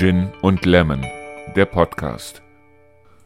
[0.00, 1.04] Gin und Lemon,
[1.54, 2.40] der Podcast.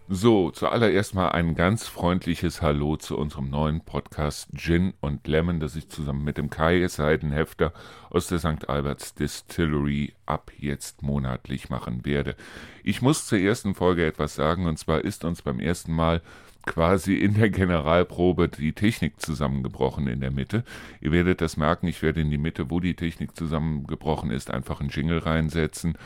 [0.09, 5.77] So, zuallererst mal ein ganz freundliches Hallo zu unserem neuen Podcast Gin und Lemon, das
[5.77, 7.73] ich zusammen mit dem Kai Seidenhefter
[8.11, 8.69] aus der St.
[8.69, 12.35] Alberts Distillery ab jetzt monatlich machen werde.
[12.83, 16.23] Ich muss zur ersten Folge etwas sagen, und zwar ist uns beim ersten Mal
[16.67, 20.65] quasi in der Generalprobe die Technik zusammengebrochen in der Mitte.
[21.01, 24.81] Ihr werdet das merken, ich werde in die Mitte, wo die Technik zusammengebrochen ist, einfach
[24.81, 25.97] einen Jingle reinsetzen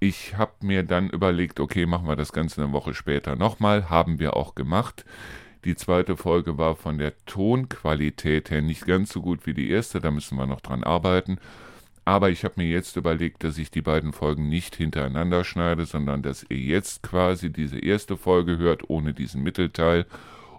[0.00, 3.90] ich habe mir dann überlegt, okay, machen wir das Ganze eine Woche später nochmal.
[3.90, 5.04] Haben wir auch gemacht.
[5.64, 10.00] Die zweite Folge war von der Tonqualität her nicht ganz so gut wie die erste,
[10.00, 11.38] da müssen wir noch dran arbeiten.
[12.06, 16.22] Aber ich habe mir jetzt überlegt, dass ich die beiden Folgen nicht hintereinander schneide, sondern
[16.22, 20.06] dass ihr jetzt quasi diese erste Folge hört ohne diesen Mittelteil.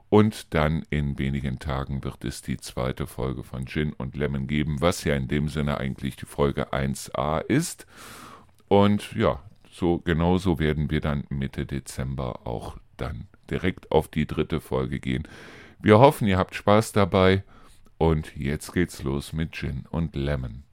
[0.09, 4.81] Und dann in wenigen Tagen wird es die zweite Folge von Gin und Lemon geben,
[4.81, 7.87] was ja in dem Sinne eigentlich die Folge 1a ist.
[8.71, 14.61] Und ja, so genauso werden wir dann Mitte Dezember auch dann direkt auf die dritte
[14.61, 15.27] Folge gehen.
[15.81, 17.43] Wir hoffen, ihr habt Spaß dabei
[17.97, 20.63] und jetzt geht's los mit Gin und Lemon.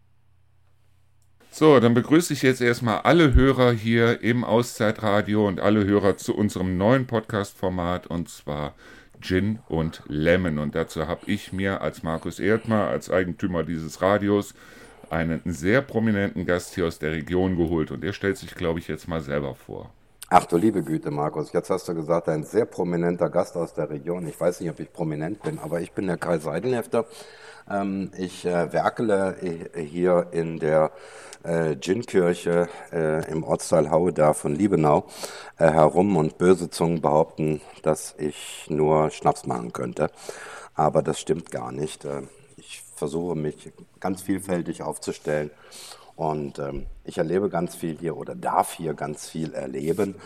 [1.51, 6.37] So, dann begrüße ich jetzt erstmal alle Hörer hier im Auszeitradio und alle Hörer zu
[6.37, 8.77] unserem neuen Podcast-Format und zwar
[9.21, 10.61] Gin und Lemon.
[10.61, 14.55] Und dazu habe ich mir als Markus Erdmer, als Eigentümer dieses Radios,
[15.11, 18.89] einen sehr prominenten Gast hier aus der Region geholt und der stellt sich, glaube ich,
[18.89, 19.91] jetzt mal selber vor.
[20.31, 23.89] Ach du liebe Güte, Markus, jetzt hast du gesagt, ein sehr prominenter Gast aus der
[23.89, 24.27] Region.
[24.27, 27.07] Ich weiß nicht, ob ich prominent bin, aber ich bin der Kai Seidenhefter.
[27.71, 29.37] Ähm, ich äh, werkele
[29.75, 30.91] hier in der
[31.45, 35.07] äh, Gin-Kirche äh, im Ortsteil Haue da von Liebenau
[35.59, 40.11] äh, herum und böse Zungen behaupten, dass ich nur Schnaps machen könnte.
[40.75, 42.07] Aber das stimmt gar nicht.
[42.99, 45.51] Versuche mich ganz vielfältig aufzustellen.
[46.17, 50.17] Und ähm, ich erlebe ganz viel hier oder darf hier ganz viel erleben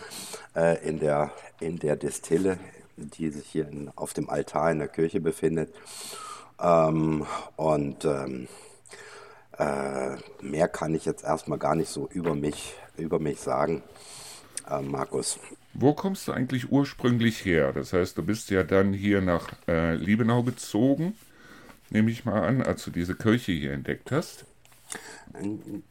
[0.55, 2.57] äh, in, der, in der Distille,
[2.97, 5.71] die sich hier in, auf dem Altar in der Kirche befindet.
[6.59, 8.47] Ähm, und ähm,
[9.59, 13.83] äh, mehr kann ich jetzt erstmal gar nicht so über mich, über mich sagen,
[14.67, 15.37] äh, Markus.
[15.75, 17.71] Wo kommst du eigentlich ursprünglich her?
[17.71, 21.15] Das heißt, du bist ja dann hier nach äh, Liebenau gezogen
[21.93, 24.45] nehme ich mal an, als du diese Kirche hier entdeckt hast?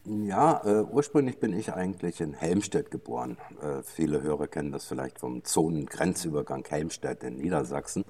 [0.04, 3.36] Ja, äh, ursprünglich bin ich eigentlich in Helmstedt geboren.
[3.60, 8.04] Äh, viele Hörer kennen das vielleicht vom Zonengrenzübergang Helmstedt in Niedersachsen.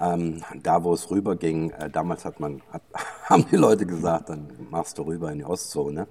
[0.00, 2.82] Ähm, da, wo es rüberging, äh, damals hat man, hat,
[3.24, 6.06] haben die Leute gesagt, dann machst du rüber in die Ostzone.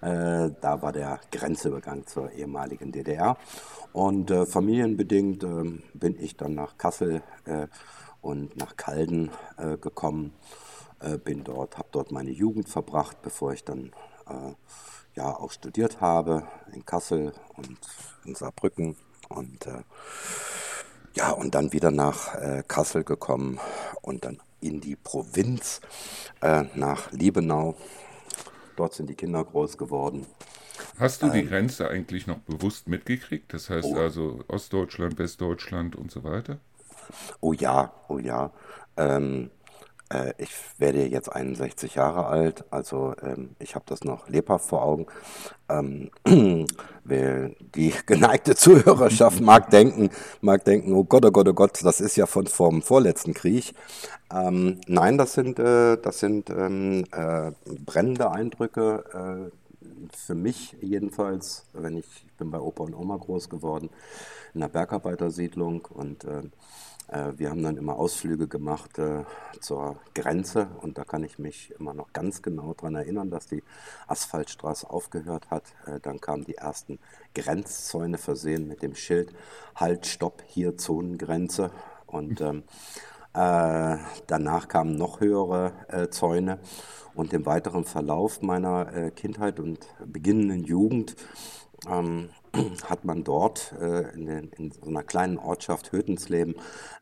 [0.00, 3.36] Äh, da war der Grenzübergang zur ehemaligen DDR.
[3.92, 7.68] Und äh, familienbedingt ähm, bin ich dann nach Kassel äh,
[8.24, 10.32] und nach Calden äh, gekommen.
[11.00, 13.92] Äh, bin dort, habe dort meine Jugend verbracht, bevor ich dann
[14.26, 14.54] äh,
[15.14, 17.78] ja auch studiert habe in Kassel und
[18.24, 18.96] in Saarbrücken
[19.28, 19.82] und äh,
[21.14, 23.60] ja und dann wieder nach äh, Kassel gekommen
[24.00, 25.80] und dann in die Provinz
[26.40, 27.76] äh, nach Liebenau.
[28.76, 30.26] Dort sind die Kinder groß geworden.
[30.98, 33.52] Hast du die ähm, Grenze eigentlich noch bewusst mitgekriegt?
[33.52, 33.96] Das heißt oh.
[33.96, 36.58] also Ostdeutschland, Westdeutschland und so weiter?
[37.40, 38.50] Oh ja, oh ja.
[38.96, 39.50] Ähm,
[40.10, 44.82] äh, ich werde jetzt 61 Jahre alt, also ähm, ich habe das noch lebhaft vor
[44.82, 45.06] Augen.
[45.68, 46.10] Ähm,
[47.04, 50.10] die geneigte Zuhörerschaft mag denken,
[50.40, 53.74] mag denken, oh Gott, oh Gott, oh Gott, das ist ja von vom vorletzten Krieg.
[54.32, 57.52] Ähm, nein, das sind, äh, das sind ähm, äh,
[57.84, 59.50] brennende Eindrücke.
[59.50, 59.50] Äh,
[60.16, 63.90] für mich jedenfalls, wenn ich, ich bin bei Opa und Oma groß geworden,
[64.54, 66.42] in einer Bergarbeitersiedlung und äh, äh,
[67.36, 69.24] wir haben dann immer Ausflüge gemacht äh,
[69.60, 73.62] zur Grenze und da kann ich mich immer noch ganz genau daran erinnern, dass die
[74.06, 75.64] Asphaltstraße aufgehört hat.
[75.86, 76.98] Äh, dann kamen die ersten
[77.34, 79.34] Grenzzäune versehen mit dem Schild
[79.76, 81.70] Halt, Stopp, hier Zonengrenze.
[82.06, 82.62] Und ähm,
[83.34, 83.96] äh,
[84.26, 86.58] danach kamen noch höhere äh, Zäune
[87.14, 91.16] und im weiteren Verlauf meiner äh, Kindheit und beginnenden Jugend
[91.88, 92.30] ähm,
[92.88, 96.56] hat man dort äh, in, den, in, so einer kleinen Ortschaft Hötensleben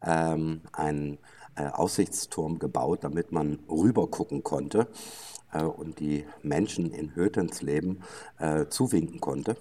[0.05, 1.19] ähm, einen
[1.57, 4.89] äh, Aussichtsturm gebaut, damit man rüber gucken konnte
[5.53, 8.03] äh, und die Menschen in Hötensleben
[8.39, 9.57] äh, zuwinken konnte.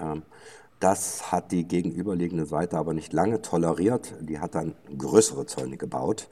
[0.00, 0.22] Ähm,
[0.84, 4.12] das hat die gegenüberliegende Seite aber nicht lange toleriert.
[4.20, 6.28] Die hat dann größere Zäune gebaut.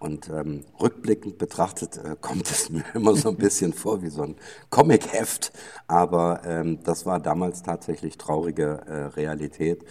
[0.00, 4.22] Und ähm, rückblickend betrachtet äh, kommt es mir immer so ein bisschen vor wie so
[4.22, 4.34] ein
[4.70, 5.52] Comic-Heft.
[5.86, 9.84] Aber ähm, das war damals tatsächlich traurige äh, Realität.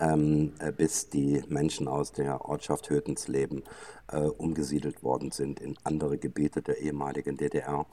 [0.00, 3.64] ähm, äh, bis die Menschen aus der Ortschaft Hötensleben
[4.12, 7.86] äh, umgesiedelt worden sind in andere Gebiete der ehemaligen DDR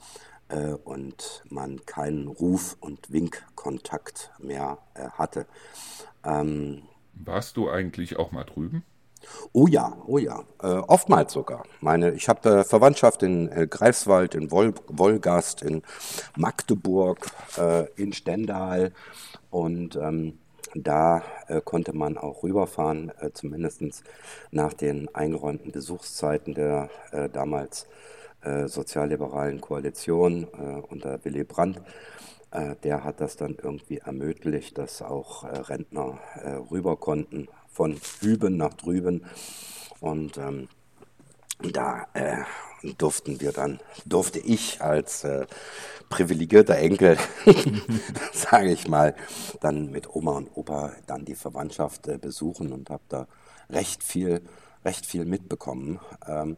[0.48, 5.46] äh, und man keinen Ruf- und Winkkontakt mehr äh, hatte.
[6.24, 6.82] Ähm,
[7.14, 8.84] Warst du eigentlich auch mal drüben?
[9.52, 11.64] Oh ja, oh ja, äh, oftmals sogar.
[11.80, 15.82] Meine, ich habe Verwandtschaft in äh, Greifswald, in Wol Wolgast, in
[16.36, 17.26] Magdeburg,
[17.58, 18.92] äh, in Stendal
[19.50, 20.38] und ähm,
[20.74, 23.82] da äh, konnte man auch rüberfahren, äh, zumindest
[24.50, 27.86] nach den eingeräumten Besuchszeiten der äh, damals äh,
[28.68, 31.80] sozialliberalen Koalition äh, unter Willy Brandt.
[32.50, 36.18] Äh, der hat das dann irgendwie ermöglicht, dass auch Rentner
[36.70, 39.24] rüber konnten, von hüben nach drüben.
[40.00, 40.68] Und ähm,
[41.62, 42.44] da äh,
[42.98, 45.46] durften wir dann, durfte ich als äh,
[46.08, 47.16] privilegierter Enkel,
[48.32, 49.14] sage ich mal,
[49.60, 53.26] dann mit Oma und Opa dann die Verwandtschaft äh, besuchen und habe da
[53.70, 54.42] recht viel,
[54.84, 55.98] recht viel mitbekommen.
[56.26, 56.56] Ähm,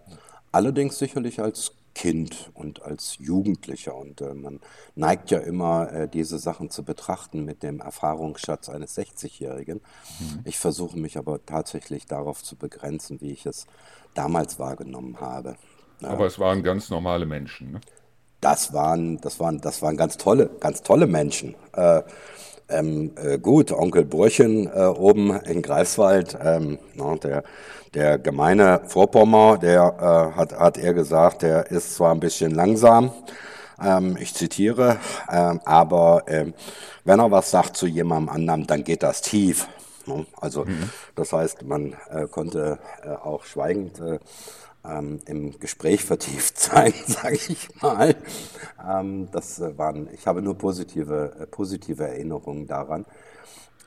[0.52, 3.94] allerdings sicherlich als Kind und als Jugendlicher.
[3.94, 4.60] Und äh, man
[4.94, 9.80] neigt ja immer, äh, diese Sachen zu betrachten mit dem Erfahrungsschatz eines 60-Jährigen.
[10.20, 10.40] Mhm.
[10.44, 13.66] Ich versuche mich aber tatsächlich darauf zu begrenzen, wie ich es
[14.14, 15.56] damals wahrgenommen habe.
[16.02, 17.72] Aber es waren ganz normale Menschen.
[17.72, 17.80] Ne?
[18.40, 21.56] Das waren, das waren, das waren ganz tolle, ganz tolle Menschen.
[21.72, 22.02] Äh,
[22.68, 27.42] ähm, äh, gut, Onkel Burchen äh, oben in Greifswald, ähm, na, der,
[27.94, 33.12] der gemeine Vorpommer, der äh, hat, hat er gesagt, der ist zwar ein bisschen langsam,
[33.82, 34.98] ähm, ich zitiere,
[35.30, 36.54] ähm, aber ähm,
[37.04, 39.68] wenn er was sagt zu jemandem anderen, dann geht das tief.
[40.06, 40.26] Ne?
[40.40, 40.90] Also mhm.
[41.14, 44.18] das heißt, man äh, konnte äh, auch schweigend äh,
[44.88, 48.16] ähm, im Gespräch vertieft sein, sage ich mal.
[48.86, 53.04] Ähm, das äh, waren, ich habe nur positive, äh, positive Erinnerungen daran.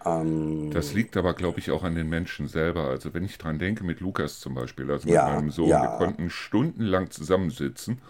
[0.05, 2.85] Ähm, das liegt aber, glaube ich, auch an den Menschen selber.
[2.85, 5.81] Also wenn ich dran denke, mit Lukas zum Beispiel, also mit ja, meinem Sohn, ja.
[5.81, 8.01] wir konnten stundenlang zusammensitzen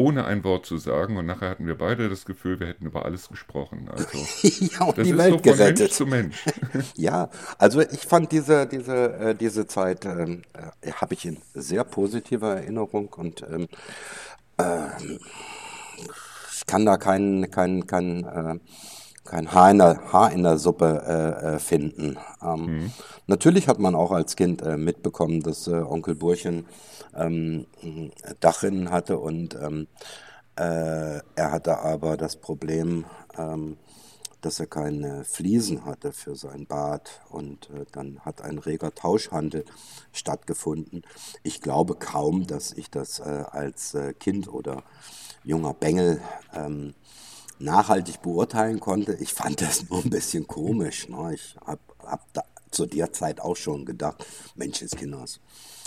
[0.00, 1.16] ohne ein Wort zu sagen.
[1.18, 3.88] Und nachher hatten wir beide das Gefühl, wir hätten über alles gesprochen.
[3.90, 4.06] Also,
[4.42, 5.78] ja, und das die ist Welt so von gerettet.
[5.78, 6.44] Mensch zu Mensch.
[6.96, 11.84] ja, also ich fand diese, diese, äh, diese Zeit, ähm, äh, habe ich in sehr
[11.84, 13.68] positiver Erinnerung und ähm,
[14.56, 14.86] äh,
[16.54, 18.58] ich kann da kein, kein, kein, äh,
[19.30, 22.18] kein Haar in der, Haar in der Suppe äh, äh finden.
[22.42, 22.92] Ähm, mhm.
[23.28, 26.66] Natürlich hat man auch als Kind äh, mitbekommen, dass äh, Onkel Burchen
[27.14, 27.66] ähm,
[28.40, 29.86] Dachrinnen hatte und ähm,
[30.56, 33.04] äh, er hatte aber das Problem,
[33.38, 33.76] ähm,
[34.40, 39.64] dass er keine Fliesen hatte für sein Bad und äh, dann hat ein reger Tauschhandel
[40.12, 41.02] stattgefunden.
[41.44, 44.82] Ich glaube kaum, dass ich das äh, als äh, Kind oder
[45.44, 46.20] junger Bengel
[46.52, 46.94] ähm,
[47.60, 49.14] nachhaltig beurteilen konnte.
[49.14, 51.08] Ich fand das nur ein bisschen komisch.
[51.08, 51.34] Ne?
[51.34, 52.26] Ich habe hab
[52.70, 54.24] zu der Zeit auch schon gedacht,
[54.54, 55.40] Mensch, des Kinders,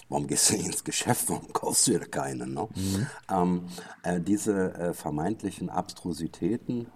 [0.10, 2.48] warum gehst du nicht ins Geschäft, warum kaufst du dir keine?
[2.48, 2.68] Ne?
[2.76, 3.08] Mhm.
[3.30, 3.68] Ähm,
[4.04, 6.88] äh, diese äh, vermeintlichen Abstrusitäten,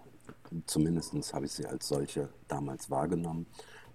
[0.66, 3.48] zumindest habe ich sie als solche damals wahrgenommen,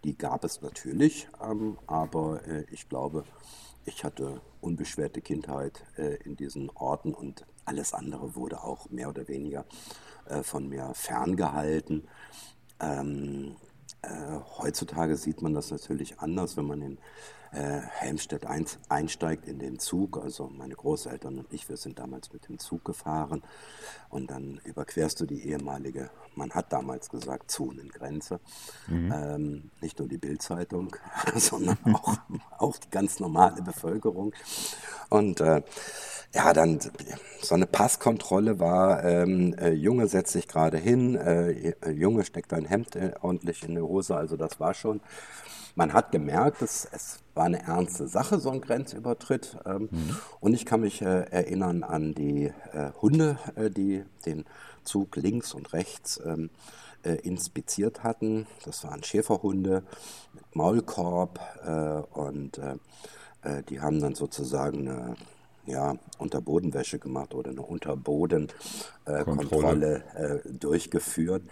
[0.05, 3.25] die gab es natürlich, ähm, aber äh, ich glaube,
[3.85, 9.29] ich hatte unbeschwerte Kindheit äh, in diesen Orten und alles andere wurde auch mehr oder
[9.29, 9.65] weniger
[10.27, 12.09] äh, von mir ferngehalten.
[12.81, 13.57] Ähm,
[14.03, 14.09] äh,
[14.59, 16.99] heutzutage sieht man das natürlich anders, wenn man äh,
[17.53, 20.19] Helmstedt ein, einsteigt in den Zug.
[20.23, 23.43] Also meine Großeltern und ich, wir sind damals mit dem Zug gefahren
[24.09, 28.41] und dann überquerst du die ehemalige, man hat damals gesagt, Zonengrenze.
[28.89, 29.13] Mhm.
[29.15, 30.97] Ähm, nicht nur die Bildzeitung,
[31.37, 32.17] sondern auch,
[32.59, 34.33] auch die ganz normale Bevölkerung.
[35.11, 35.63] Und äh,
[36.35, 36.79] ja, dann
[37.43, 42.65] so eine Passkontrolle war, ähm, äh, Junge setzt sich gerade hin, äh, Junge steckt ein
[42.65, 45.03] Hemd äh, ordentlich in die Hose, also das war schon
[45.75, 49.57] man hat gemerkt, dass es war eine ernste Sache, so ein Grenzübertritt.
[49.65, 50.17] Ähm, mhm.
[50.41, 54.45] Und ich kann mich äh, erinnern an die äh, Hunde, äh, die den
[54.85, 56.51] Zug links und rechts ähm,
[57.05, 58.47] äh, inspiziert hatten.
[58.65, 59.83] Das waren Schäferhunde
[60.33, 62.77] mit Maulkorb äh, und äh,
[63.69, 65.17] die haben dann sozusagen eine
[65.67, 71.43] ja, Unterbodenwäsche gemacht oder eine Unterbodenkontrolle äh, äh, durchgeführt.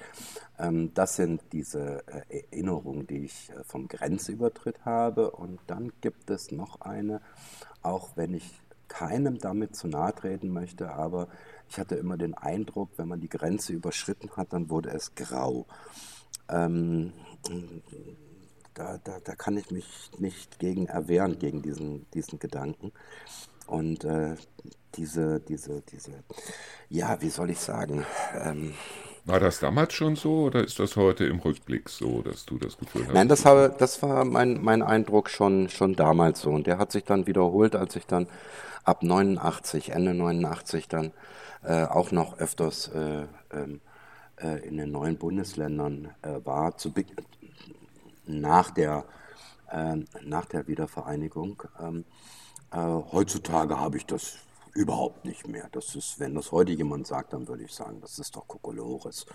[0.58, 5.30] Ähm, das sind diese äh, Erinnerungen, die ich äh, vom Grenzübertritt habe.
[5.30, 7.20] Und dann gibt es noch eine,
[7.82, 11.28] auch wenn ich keinem damit zu nahe treten möchte, aber
[11.68, 15.66] ich hatte immer den Eindruck, wenn man die Grenze überschritten hat, dann wurde es grau.
[16.48, 17.12] Ähm,
[18.74, 22.90] da, da, da kann ich mich nicht gegen erwehren, gegen diesen, diesen Gedanken.
[23.70, 24.34] Und äh,
[24.96, 26.10] diese, diese, diese,
[26.88, 28.74] ja, wie soll ich sagen, ähm,
[29.24, 32.76] War das damals schon so oder ist das heute im Rückblick so, dass du das
[32.76, 33.14] Gefühl hast?
[33.14, 36.50] Nein, das, habe, das war mein, mein Eindruck schon, schon damals so.
[36.50, 38.26] Und der hat sich dann wiederholt, als ich dann
[38.82, 41.12] ab 89, Ende 89 dann
[41.62, 43.80] äh, auch noch öfters äh, ähm,
[44.42, 46.92] äh, in den neuen Bundesländern äh, war, zu,
[48.26, 49.04] nach, der,
[49.70, 51.62] äh, nach der Wiedervereinigung.
[52.72, 52.78] Äh,
[53.12, 54.38] heutzutage habe ich das
[54.74, 55.68] überhaupt nicht mehr.
[55.72, 59.26] Das ist, wenn das heute jemand sagt, dann würde ich sagen, das ist doch Kokolores.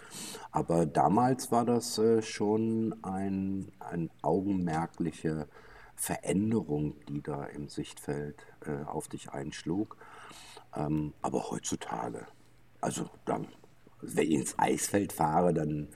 [0.51, 5.47] Aber damals war das äh, schon ein, ein augenmerkliche
[5.95, 9.97] Veränderung, die da im Sichtfeld äh, auf dich einschlug.
[10.75, 12.27] Ähm, aber heutzutage,
[12.81, 13.47] also dann,
[14.01, 15.89] wenn ich ins Eisfeld fahre, dann,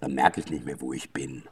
[0.00, 1.44] dann merke ich nicht mehr, wo ich bin.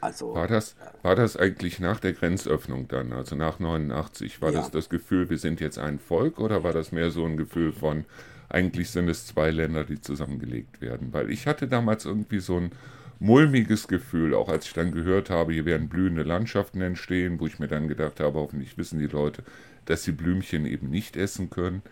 [0.00, 4.40] Also, war, das, war das eigentlich nach der Grenzöffnung dann, also nach 89?
[4.40, 4.60] War ja.
[4.60, 7.72] das das Gefühl, wir sind jetzt ein Volk oder war das mehr so ein Gefühl
[7.72, 8.04] von,
[8.48, 11.12] eigentlich sind es zwei Länder, die zusammengelegt werden?
[11.12, 12.72] Weil ich hatte damals irgendwie so ein
[13.20, 17.58] mulmiges Gefühl, auch als ich dann gehört habe, hier werden blühende Landschaften entstehen, wo ich
[17.58, 19.42] mir dann gedacht habe, hoffentlich wissen die Leute,
[19.86, 21.82] dass sie Blümchen eben nicht essen können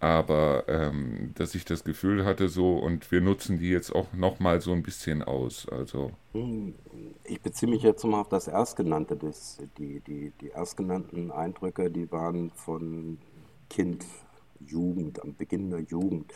[0.00, 4.40] aber ähm, dass ich das Gefühl hatte so und wir nutzen die jetzt auch noch
[4.40, 5.68] mal so ein bisschen aus.
[5.68, 6.12] Also
[7.24, 12.10] ich beziehe mich jetzt mal auf das erstgenannte, das, die die die erstgenannten Eindrücke, die
[12.10, 13.18] waren von
[13.68, 14.04] Kind,
[14.58, 16.32] Jugend, am Beginn der Jugend.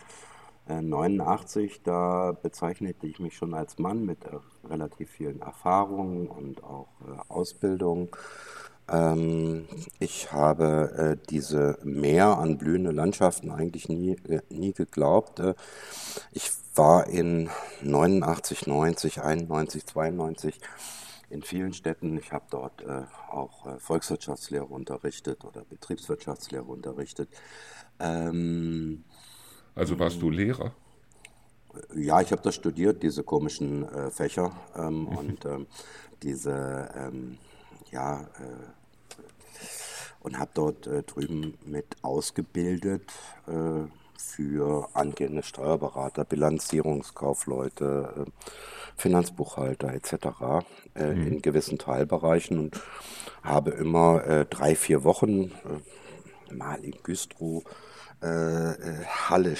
[0.66, 6.64] Äh, 89, da bezeichnete ich mich schon als Mann mit äh, relativ vielen Erfahrungen und
[6.64, 8.14] auch äh, Ausbildung.
[8.88, 9.66] Ähm,
[9.98, 15.40] ich habe äh, diese Mehr an blühende Landschaften eigentlich nie, äh, nie geglaubt.
[15.40, 15.54] Äh,
[16.32, 17.48] ich war in
[17.82, 20.60] 89, 90, 91, 92
[21.30, 22.18] in vielen Städten.
[22.18, 27.30] Ich habe dort äh, auch äh, Volkswirtschaftslehre unterrichtet oder Betriebswirtschaftslehre unterrichtet.
[27.98, 29.04] Ähm,
[29.74, 30.72] also warst du Lehrer?
[31.94, 35.66] Ja, ich habe das studiert, diese komischen äh, Fächer ähm, und ähm,
[36.22, 37.38] diese ähm,
[37.90, 38.24] ja, äh,
[40.20, 43.12] und habe dort äh, drüben mit ausgebildet
[43.46, 43.86] äh,
[44.16, 48.26] für angehende Steuerberater, Bilanzierungskaufleute,
[48.96, 50.64] Finanzbuchhalter etc.
[50.94, 51.26] Mhm.
[51.26, 52.80] in gewissen Teilbereichen und
[53.42, 55.52] habe immer drei, vier Wochen
[56.50, 57.64] mal in Güstrow,
[58.20, 59.56] Halle,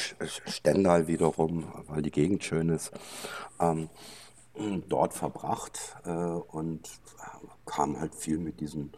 [0.46, 2.90] Stendal wiederum, weil die Gegend schön ist,
[3.60, 3.90] ähm,
[4.88, 6.88] dort verbracht und
[7.66, 8.92] kam halt viel mit diesen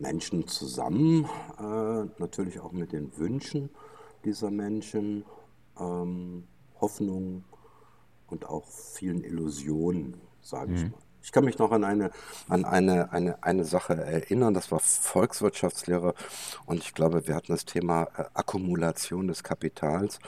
[0.00, 1.26] Menschen zusammen,
[1.58, 3.70] äh, natürlich auch mit den Wünschen
[4.24, 5.24] dieser Menschen,
[5.78, 6.44] ähm,
[6.80, 7.44] Hoffnungen
[8.26, 10.90] und auch vielen Illusionen, sage ich mhm.
[10.90, 11.09] mal.
[11.22, 12.10] Ich kann mich noch an eine,
[12.48, 16.14] an eine, eine, eine Sache erinnern, das war Volkswirtschaftslehre
[16.66, 20.18] und ich glaube, wir hatten das Thema äh, Akkumulation des Kapitals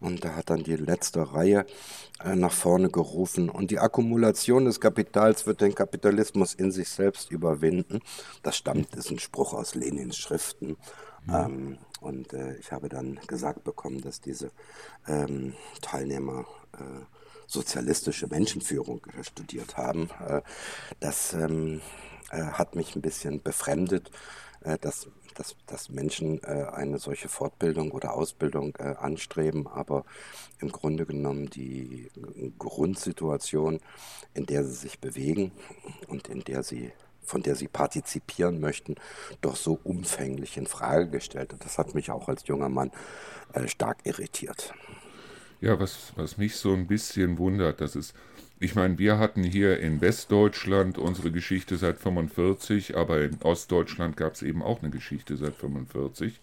[0.00, 1.66] und da hat dann die letzte Reihe
[2.24, 7.30] äh, nach vorne gerufen und die Akkumulation des Kapitals wird den Kapitalismus in sich selbst
[7.30, 8.00] überwinden.
[8.42, 10.76] Das stammt, ist ein Spruch aus Lenins Schriften.
[11.26, 11.34] Mhm.
[11.34, 14.50] Ähm, und äh, ich habe dann gesagt bekommen, dass diese
[15.06, 17.17] ähm, Teilnehmer äh,
[17.48, 20.10] sozialistische Menschenführung äh, studiert haben.
[20.26, 20.42] Äh,
[21.00, 21.80] das ähm,
[22.30, 24.12] äh, hat mich ein bisschen befremdet,
[24.80, 30.04] dass, dass, dass Menschen eine solche Fortbildung oder Ausbildung anstreben, aber
[30.58, 32.10] im Grunde genommen die
[32.58, 33.78] Grundsituation,
[34.34, 35.52] in der sie sich bewegen
[36.08, 36.90] und in der sie
[37.22, 38.96] von der sie partizipieren möchten,
[39.42, 41.52] doch so umfänglich in Frage gestellt.
[41.52, 42.90] Und das hat mich auch als junger Mann
[43.52, 44.74] äh, stark irritiert.
[45.60, 48.14] Ja, was, was mich so ein bisschen wundert, das ist,
[48.60, 54.34] ich meine, wir hatten hier in Westdeutschland unsere Geschichte seit 45, aber in Ostdeutschland gab
[54.34, 56.40] es eben auch eine Geschichte seit 45.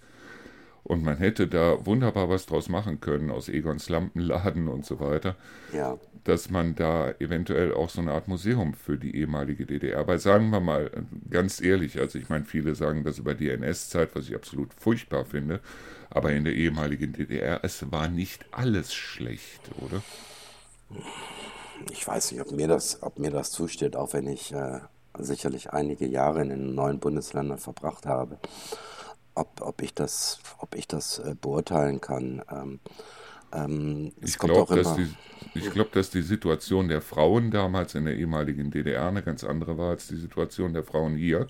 [0.85, 5.35] Und man hätte da wunderbar was draus machen können aus Egons Lampenladen und so weiter.
[5.73, 5.97] Ja.
[6.23, 10.51] Dass man da eventuell auch so eine Art Museum für die ehemalige DDR, weil sagen
[10.51, 10.91] wir mal
[11.29, 15.25] ganz ehrlich, also ich meine, viele sagen das über die NS-Zeit, was ich absolut furchtbar
[15.25, 15.59] finde,
[16.15, 20.01] aber in der ehemaligen DDR, es war nicht alles schlecht, oder?
[21.91, 24.79] Ich weiß nicht, ob mir das, ob mir das zusteht, auch wenn ich äh,
[25.17, 28.39] sicherlich einige Jahre in den neuen Bundesländern verbracht habe
[29.35, 32.41] ob, ob ich das, ob ich das äh, beurteilen kann.
[32.49, 32.79] Ähm,
[33.53, 35.13] ähm, ich glaube, dass, die,
[35.53, 39.77] ich glaub, dass die Situation der Frauen damals in der ehemaligen DDR eine ganz andere
[39.77, 41.47] war als die Situation der Frauen hier,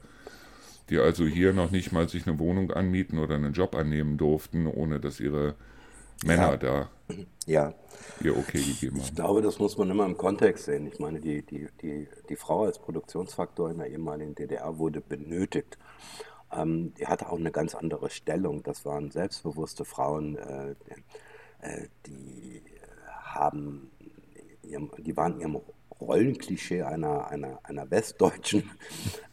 [0.90, 4.68] die also hier noch nicht mal sich eine Wohnung anmieten oder einen Job annehmen durften,
[4.68, 5.56] ohne dass ihre
[6.24, 6.58] Männer ja.
[6.58, 6.90] da
[7.46, 7.74] ja.
[8.22, 9.06] ihr Okay gegeben haben.
[9.06, 10.88] Ich glaube, das muss man immer im Kontext sehen.
[10.88, 15.78] Ich meine, die, die, die, die Frau als Produktionsfaktor in der ehemaligen DDR wurde benötigt.
[16.52, 18.64] Ähm, die hatte auch eine ganz andere Stellung.
[18.64, 20.76] Das waren selbstbewusste Frauen, äh,
[21.62, 22.62] äh, die
[23.24, 23.92] haben
[24.64, 25.60] ihrem, die waren ihrem
[26.02, 28.70] Rollenklischee einer, einer, einer Westdeutschen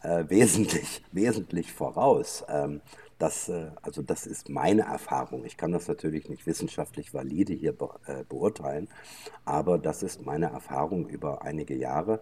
[0.03, 2.45] äh, wesentlich, wesentlich voraus.
[2.49, 2.81] Ähm,
[3.19, 5.45] das, äh, also das ist meine Erfahrung.
[5.45, 8.89] Ich kann das natürlich nicht wissenschaftlich valide hier be äh, beurteilen,
[9.45, 12.21] aber das ist meine Erfahrung über einige Jahre.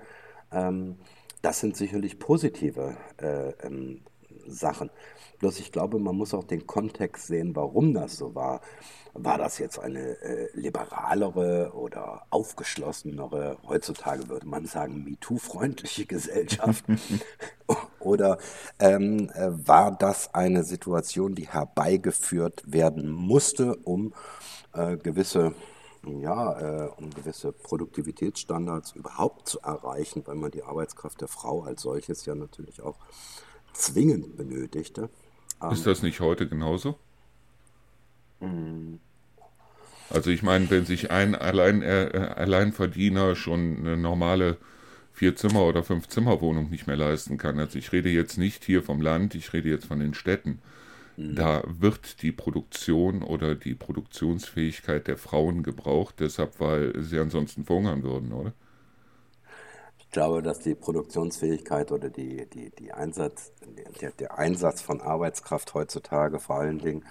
[0.52, 0.96] Ähm,
[1.42, 4.02] das sind sicherlich positive äh, ähm,
[4.46, 4.90] Sachen.
[5.38, 8.60] Bloß ich glaube, man muss auch den Kontext sehen, warum das so war.
[9.14, 16.84] War das jetzt eine äh, liberalere oder aufgeschlossenere, heutzutage würde man sagen, MeToo-freundliche Gesellschaft?
[17.98, 18.38] oder
[18.78, 24.14] ähm, äh, war das eine Situation, die herbeigeführt werden musste, um
[24.74, 25.54] äh, gewisse
[26.06, 31.82] ja, äh, um gewisse Produktivitätsstandards überhaupt zu erreichen, weil man die Arbeitskraft der Frau als
[31.82, 32.96] solches ja natürlich auch
[33.72, 35.08] zwingend benötigte.
[35.70, 36.98] Ist das nicht heute genauso?
[40.08, 44.56] Also ich meine, wenn sich ein Allein, äh, Alleinverdiener schon eine normale
[45.12, 49.34] Vier-Zimmer- oder Fünf-Zimmer-Wohnung nicht mehr leisten kann, also ich rede jetzt nicht hier vom Land,
[49.34, 50.60] ich rede jetzt von den Städten,
[51.16, 51.34] mhm.
[51.34, 58.02] da wird die Produktion oder die Produktionsfähigkeit der Frauen gebraucht, deshalb, weil sie ansonsten verhungern
[58.02, 58.54] würden, oder?
[60.10, 63.52] Ich glaube, dass die Produktionsfähigkeit oder die, die, die Einsatz,
[64.00, 67.04] der, der Einsatz von Arbeitskraft heutzutage vor allen Dingen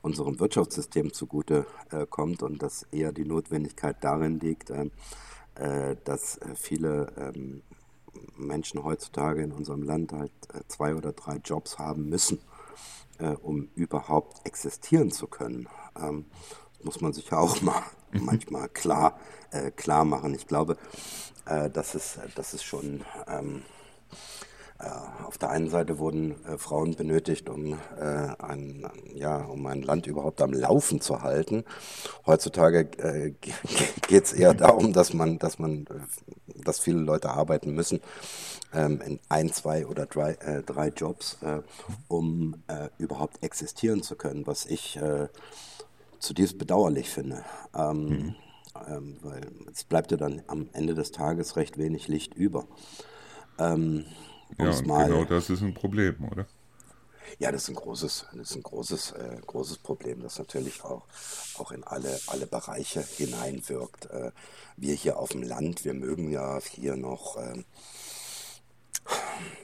[0.00, 4.90] unserem Wirtschaftssystem zugute äh, kommt und dass eher die Notwendigkeit darin liegt, äh,
[5.56, 7.62] äh dass äh, viele ähm,
[8.36, 12.38] Menschen heutzutage in unserem Land halt äh, zwei oder drei Jobs haben müssen,
[13.18, 15.68] äh, um überhaupt existieren zu können.
[16.00, 16.26] Ähm,
[16.84, 19.18] muss man sich ja auch mal manchmal klar,
[19.50, 20.32] äh, klar machen.
[20.32, 20.76] Ich glaube,
[21.46, 23.04] äh, das, ist, das ist schon.
[23.28, 23.62] Ähm,
[24.78, 28.04] äh, auf der einen Seite wurden äh, Frauen benötigt, um, äh,
[28.38, 31.64] ein, ja, um ein Land überhaupt am Laufen zu halten.
[32.26, 33.30] Heutzutage äh,
[34.08, 35.86] geht es eher darum, dass man, dass man,
[36.46, 38.00] dass viele Leute arbeiten müssen
[38.74, 41.62] ähm, in ein, zwei oder drei, äh, drei Jobs, äh,
[42.08, 45.28] um äh, überhaupt existieren zu können, was ich äh,
[46.18, 47.44] zutiefst bedauerlich finde.
[47.74, 48.34] Ähm, mhm.
[48.86, 52.66] Ähm, weil es bleibt ja dann am Ende des Tages recht wenig Licht über.
[53.58, 54.04] Ähm,
[54.58, 56.46] ja, und mal, genau das ist ein Problem, oder?
[57.38, 61.02] Ja, das ist ein großes, das ist ein großes, äh, großes Problem, das natürlich auch,
[61.58, 64.06] auch in alle, alle Bereiche hineinwirkt.
[64.10, 64.30] Äh,
[64.76, 67.64] wir hier auf dem Land, wir mögen ja hier noch äh,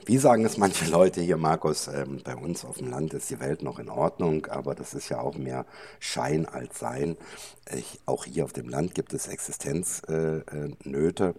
[0.04, 3.40] wie sagen es manche Leute hier, Markus, ähm, bei uns auf dem Land ist die
[3.40, 5.64] Welt noch in Ordnung, aber das ist ja auch mehr
[6.00, 7.16] Schein als Sein.
[7.74, 11.34] Ich, auch hier auf dem Land gibt es Existenznöte.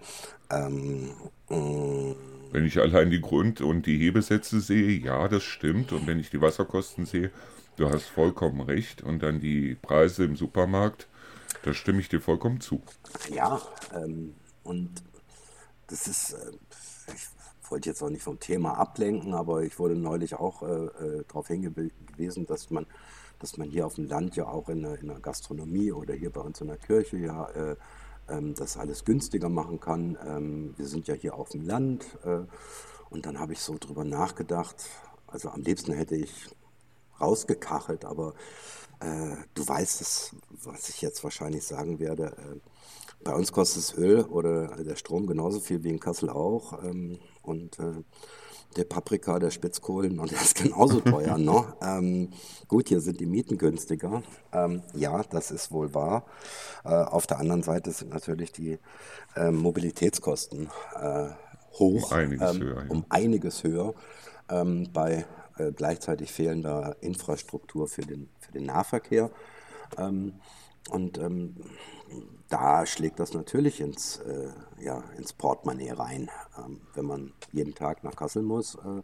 [0.50, 1.10] Äh, äh, ähm,
[1.50, 2.16] mm.
[2.52, 5.92] wenn ich allein die Grund- und die Hebesätze sehe, ja, das stimmt.
[5.92, 7.32] Und wenn ich die Wasserkosten sehe,
[7.76, 9.04] du hast vollkommen recht.
[9.04, 11.08] Und dann die Preise im Supermarkt,
[11.64, 12.82] da stimme ich dir vollkommen zu.
[13.34, 13.62] Ja,
[13.94, 15.04] ähm, und
[15.88, 16.52] das ist, äh,
[17.14, 17.33] ich
[17.74, 21.48] wollte jetzt auch nicht vom Thema ablenken, aber ich wurde neulich auch äh, äh, darauf
[21.48, 22.86] hingewiesen, dass man,
[23.40, 26.30] dass man hier auf dem Land ja auch in der, in der Gastronomie oder hier
[26.30, 27.76] bei uns in der Kirche ja äh,
[28.30, 30.20] ähm, das alles günstiger machen kann.
[30.24, 32.42] Ähm, wir sind ja hier auf dem Land äh,
[33.10, 34.76] und dann habe ich so drüber nachgedacht.
[35.26, 36.56] Also am liebsten hätte ich
[37.20, 38.36] rausgekachelt, aber
[39.00, 42.38] äh, du weißt es, was ich jetzt wahrscheinlich sagen werde.
[42.38, 42.60] Äh,
[43.24, 46.78] bei uns kostet das Öl oder der Strom genauso viel wie in Kassel auch.
[47.46, 48.04] Ähm, und äh,
[48.76, 51.38] der Paprika, der Spitzkohlen, und der ist genauso teuer.
[51.38, 51.74] ne?
[51.84, 52.30] Ähm,
[52.68, 54.24] gut, hier sind die Mieten günstiger.
[54.52, 56.26] Ähm, ja, das ist wohl wahr.
[56.84, 58.80] Äh, auf der anderen Seite sind natürlich die
[59.36, 61.30] äh, Mobilitätskosten äh,
[61.74, 62.12] hoch.
[62.12, 62.84] Um einiges ähm, höher.
[62.84, 62.90] Ja.
[62.90, 63.94] Um einiges höher.
[64.50, 65.26] Ähm, bei
[65.58, 69.30] äh, gleichzeitig fehlender Infrastruktur für den, für den Nahverkehr.
[70.90, 71.56] Und ähm,
[72.50, 76.30] da schlägt das natürlich ins, äh, ja, ins Portemonnaie rein.
[76.58, 79.02] Ähm, wenn man jeden Tag nach Kassel muss äh,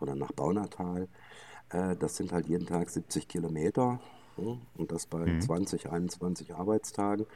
[0.00, 1.08] oder nach Baunatal,
[1.70, 4.00] äh, das sind halt jeden Tag 70 Kilometer
[4.36, 5.40] ja, und das bei mhm.
[5.40, 7.26] 20, 21 Arbeitstagen.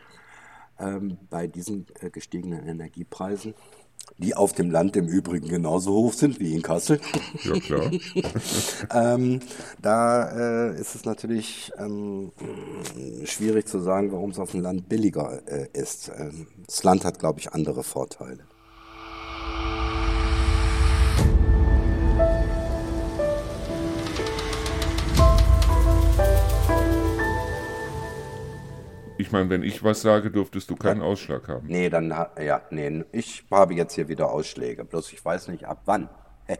[0.78, 3.54] Ähm, bei diesen äh, gestiegenen Energiepreisen
[4.18, 7.00] die auf dem Land im Übrigen genauso hoch sind wie in Kassel.
[7.44, 7.90] Ja, klar.
[8.94, 9.40] ähm,
[9.82, 12.32] da äh, ist es natürlich ähm,
[13.24, 16.10] schwierig zu sagen, warum es auf dem Land billiger äh, ist.
[16.16, 18.44] Ähm, das Land hat, glaube ich, andere Vorteile.
[29.18, 31.66] Ich meine, wenn ich was sage, dürftest du keinen Ausschlag haben.
[31.66, 34.84] Nee, dann, ja, nee, ich habe jetzt hier wieder Ausschläge.
[34.84, 36.08] Bloß ich weiß nicht, ab wann.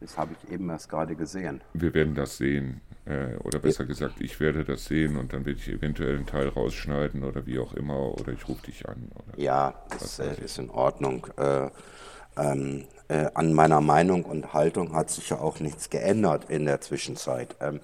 [0.00, 1.62] Das habe ich eben erst gerade gesehen.
[1.72, 2.82] Wir werden das sehen.
[3.06, 6.48] Äh, oder besser gesagt, ich werde das sehen und dann werde ich eventuell einen Teil
[6.48, 8.12] rausschneiden oder wie auch immer.
[8.20, 9.10] Oder ich rufe dich an.
[9.36, 11.26] ja, das äh, ist in Ordnung.
[11.38, 11.70] Äh,
[12.36, 16.82] ähm, äh, an meiner Meinung und Haltung hat sich ja auch nichts geändert in der
[16.82, 17.56] Zwischenzeit.
[17.60, 17.80] Ähm,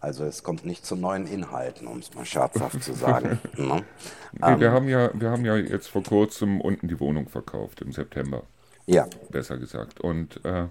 [0.00, 3.38] also es kommt nicht zu neuen Inhalten, um es mal scherzhaft zu sagen.
[3.56, 3.84] ne?
[4.32, 7.82] nee, wir, ähm, haben ja, wir haben ja jetzt vor kurzem unten die Wohnung verkauft,
[7.82, 8.42] im September.
[8.86, 9.06] Ja.
[9.30, 10.00] Besser gesagt.
[10.00, 10.66] Und äh,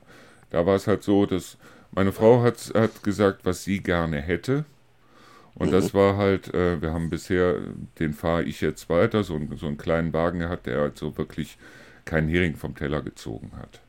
[0.50, 1.58] da war es halt so, dass
[1.92, 4.66] meine Frau hat, hat gesagt, was sie gerne hätte.
[5.56, 5.72] Und mhm.
[5.74, 7.56] das war halt, äh, wir haben bisher,
[8.00, 11.58] den fahre ich jetzt weiter, so, so einen kleinen Wagen gehabt, der halt so wirklich
[12.06, 13.82] keinen Hering vom Teller gezogen hat.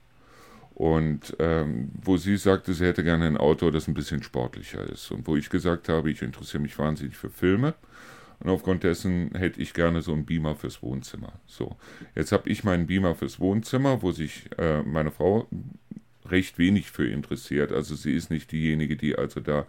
[0.81, 5.11] Und ähm, wo sie sagte, sie hätte gerne ein Auto, das ein bisschen sportlicher ist.
[5.11, 7.75] Und wo ich gesagt habe, ich interessiere mich wahnsinnig für Filme.
[8.38, 11.35] Und aufgrund dessen hätte ich gerne so einen Beamer fürs Wohnzimmer.
[11.47, 11.77] So,
[12.14, 15.47] jetzt habe ich meinen Beamer fürs Wohnzimmer, wo sich äh, meine Frau
[16.25, 17.73] recht wenig für interessiert.
[17.73, 19.66] Also sie ist nicht diejenige, die also da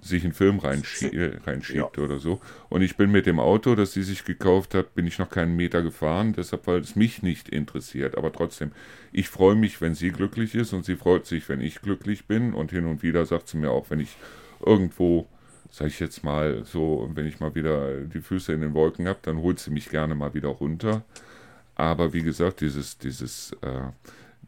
[0.00, 2.02] sich einen Film reinschie äh, reinschiebt ja.
[2.02, 2.40] oder so.
[2.68, 5.54] Und ich bin mit dem Auto, das sie sich gekauft hat, bin ich noch keinen
[5.56, 8.16] Meter gefahren, deshalb, weil es mich nicht interessiert.
[8.16, 8.72] Aber trotzdem,
[9.12, 12.52] ich freue mich, wenn sie glücklich ist und sie freut sich, wenn ich glücklich bin.
[12.52, 14.16] Und hin und wieder sagt sie mir auch, wenn ich
[14.64, 15.28] irgendwo,
[15.70, 19.20] sag ich jetzt mal so, wenn ich mal wieder die Füße in den Wolken habe,
[19.22, 21.02] dann holt sie mich gerne mal wieder runter.
[21.76, 23.90] Aber wie gesagt, dieses, dieses, äh,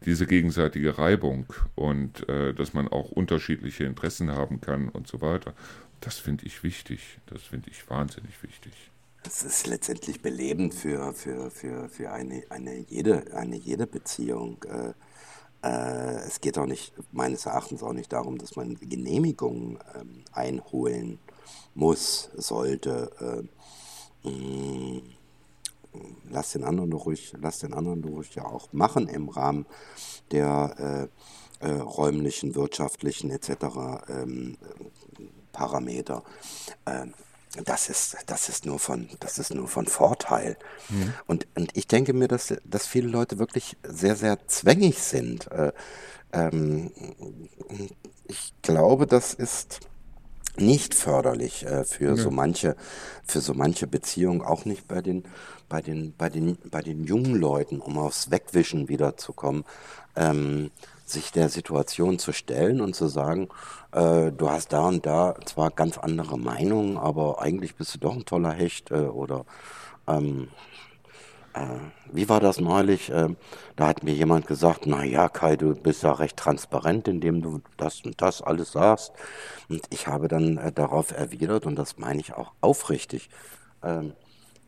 [0.03, 5.53] diese gegenseitige Reibung und äh, dass man auch unterschiedliche Interessen haben kann und so weiter.
[6.01, 7.19] Das finde ich wichtig.
[7.27, 8.73] Das finde ich wahnsinnig wichtig.
[9.23, 14.63] Das ist letztendlich belebend für, für, für, für eine, eine, jede, eine jede Beziehung.
[14.65, 14.93] Äh,
[15.67, 21.17] äh, es geht auch nicht, meines Erachtens auch nicht darum, dass man Genehmigungen ähm, einholen
[21.73, 23.47] muss, sollte.
[24.23, 25.01] Äh, mm,
[26.29, 29.65] lass den anderen doch ruhig, lass den anderen doch ruhig ja auch machen im Rahmen
[30.31, 31.09] der
[31.61, 33.49] äh, äh, räumlichen, wirtschaftlichen etc.
[34.09, 34.57] Ähm,
[35.51, 36.23] Parameter.
[36.85, 37.13] Ähm,
[37.63, 40.57] das ist, das ist nur von, das ist nur von Vorteil.
[40.89, 41.13] Mhm.
[41.25, 45.49] Und, und ich denke mir, dass, dass viele Leute wirklich sehr, sehr zwängig sind.
[45.51, 45.71] Äh,
[46.33, 46.91] ähm,
[48.27, 49.79] ich glaube, das ist
[50.57, 52.15] nicht förderlich äh, für ja.
[52.15, 52.75] so manche,
[53.25, 55.23] für so manche Beziehungen, auch nicht bei den,
[55.69, 59.63] bei den, bei den, bei den jungen Leuten, um aufs Wegwischen wiederzukommen,
[60.15, 60.71] ähm,
[61.05, 63.49] sich der Situation zu stellen und zu sagen,
[63.91, 68.15] äh, du hast da und da zwar ganz andere Meinungen, aber eigentlich bist du doch
[68.15, 69.45] ein toller Hecht äh, oder
[70.07, 70.94] ähm, äh,
[72.11, 73.09] wie war das neulich?
[73.09, 73.29] Äh,
[73.75, 77.61] da hat mir jemand gesagt, na ja, Kai, du bist ja recht transparent, indem du
[77.77, 79.13] das und das alles sagst.
[79.69, 83.29] Und ich habe dann äh, darauf erwidert, und das meine ich auch aufrichtig,
[83.83, 84.13] ähm,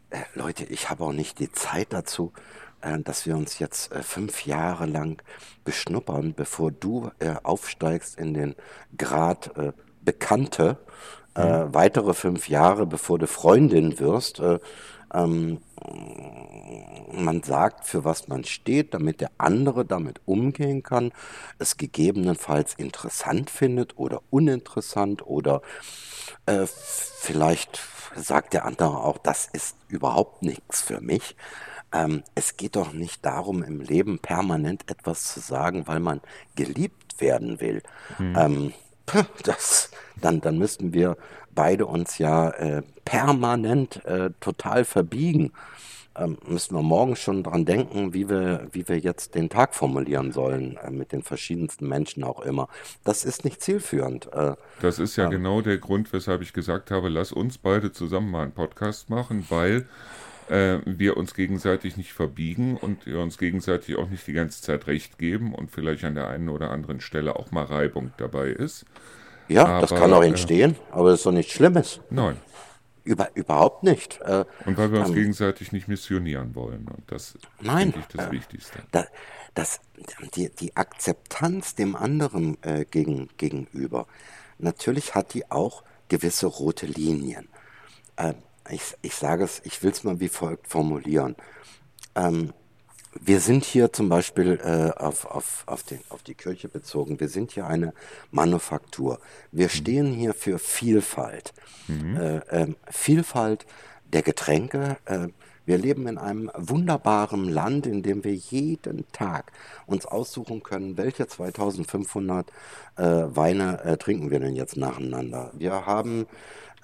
[0.10, 2.32] äh, Leute, ich habe auch nicht die Zeit dazu,
[2.82, 5.22] äh, dass wir uns jetzt äh, fünf Jahre lang
[5.66, 7.12] beschnuppern, bevor du
[7.44, 8.56] aufsteigst in den
[8.98, 9.52] Grad
[10.02, 10.78] Bekannte,
[11.36, 11.74] mhm.
[11.74, 14.42] weitere fünf Jahre, bevor du Freundin wirst.
[15.18, 15.60] Ähm,
[17.12, 21.12] man sagt, für was man steht, damit der andere damit umgehen kann,
[21.60, 25.62] es gegebenenfalls interessant findet oder uninteressant oder
[26.46, 27.80] äh, vielleicht
[28.16, 31.36] sagt der andere auch, das ist überhaupt nichts für mich.
[31.94, 36.22] Ähm, es geht doch nicht darum, im Leben permanent etwas zu sagen, weil man
[36.56, 37.82] geliebt werden will.
[38.18, 38.36] Hm.
[38.38, 38.74] Ähm,
[39.44, 41.18] das, dann, dann müssten wir
[41.54, 45.52] beide uns ja äh, permanent äh, total verbiegen
[46.18, 50.32] ähm, müssen wir morgen schon dran denken, wie wir, wie wir jetzt den Tag formulieren
[50.32, 52.68] sollen, äh, mit den verschiedensten Menschen auch immer.
[53.04, 54.32] Das ist nicht zielführend.
[54.34, 57.92] Äh, das ist ja äh, genau der Grund, weshalb ich gesagt habe, lass uns beide
[57.92, 59.88] zusammen mal einen Podcast machen, weil
[60.50, 64.88] äh, wir uns gegenseitig nicht verbiegen und wir uns gegenseitig auch nicht die ganze Zeit
[64.88, 68.86] recht geben und vielleicht an der einen oder anderen Stelle auch mal Reibung dabei ist.
[69.48, 72.02] Ja, aber, das kann auch äh, entstehen, aber das ist doch nichts Schlimmes.
[72.10, 72.38] Nein.
[73.04, 74.20] Über, überhaupt nicht.
[74.22, 76.88] Äh, und weil wir uns ähm, gegenseitig nicht missionieren wollen.
[76.90, 78.80] Und das nein, ich das äh, Wichtigste.
[78.92, 79.06] Da,
[79.54, 79.80] das,
[80.36, 84.08] die, die Akzeptanz dem anderen äh, gegen, gegenüber,
[84.58, 87.48] natürlich hat die auch gewisse rote Linien.
[88.70, 91.36] Ich, ich sage es, ich will es mal wie folgt formulieren.
[92.16, 92.54] Ähm,
[93.20, 97.20] wir sind hier zum Beispiel äh, auf, auf, auf, den, auf die Kirche bezogen.
[97.20, 97.94] Wir sind hier eine
[98.32, 99.20] Manufaktur.
[99.52, 99.72] Wir mhm.
[99.72, 101.54] stehen hier für Vielfalt.
[101.88, 102.18] Mhm.
[102.18, 103.66] Äh, äh, Vielfalt
[104.14, 104.98] der Getränke.
[105.06, 105.30] Äh,
[105.66, 109.52] wir leben in einem wunderbaren Land, in dem wir jeden Tag
[109.86, 112.50] uns aussuchen können, welche 2500
[112.96, 115.52] äh, Weine äh, trinken wir denn jetzt nacheinander.
[115.58, 116.26] Wir haben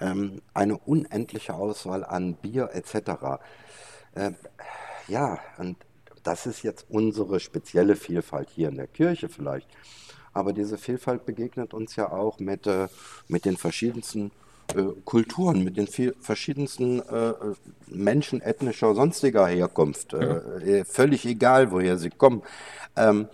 [0.00, 3.40] ähm, eine unendliche Auswahl an Bier etc.
[5.08, 5.76] ja, und
[6.22, 9.68] das ist jetzt unsere spezielle Vielfalt hier in der Kirche vielleicht.
[10.32, 12.88] aber diese Vielfalt begegnet uns ja auch mit, äh,
[13.28, 14.32] mit den verschiedensten
[14.74, 17.34] äh, Kulturen, mit den viel, verschiedensten äh,
[17.86, 20.12] Menschen ethnischer, sonstiger Herkunft.
[20.12, 20.38] Ja.
[20.58, 22.42] Äh, völlig egal, woher sie kommen.
[22.96, 23.28] Ähm,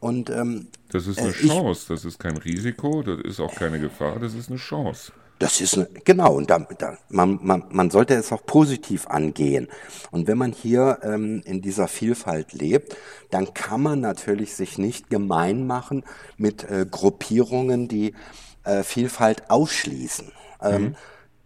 [0.00, 3.78] und, ähm, das ist eine äh, Chance, das ist kein Risiko, das ist auch keine
[3.78, 5.12] Gefahr, das ist eine Chance.
[5.42, 9.66] Das ist eine, genau, und da, da, man, man, man sollte es auch positiv angehen.
[10.12, 12.96] Und wenn man hier ähm, in dieser Vielfalt lebt,
[13.32, 16.04] dann kann man natürlich sich nicht gemein machen
[16.36, 18.14] mit äh, Gruppierungen, die
[18.62, 20.30] äh, Vielfalt ausschließen.
[20.62, 20.96] Ähm, mhm.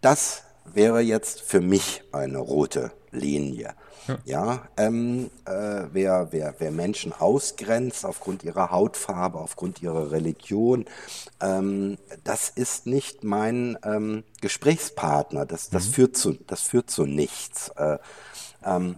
[0.01, 3.73] Das wäre jetzt für mich eine rote Linie.
[4.07, 10.85] Ja, ja ähm, äh, wer, wer, wer Menschen ausgrenzt aufgrund ihrer Hautfarbe, aufgrund ihrer Religion,
[11.41, 15.45] ähm, das ist nicht mein ähm, Gesprächspartner.
[15.45, 15.91] Das, das, mhm.
[15.91, 17.69] führt zu, das führt zu nichts.
[17.77, 17.97] Äh,
[18.65, 18.95] ähm,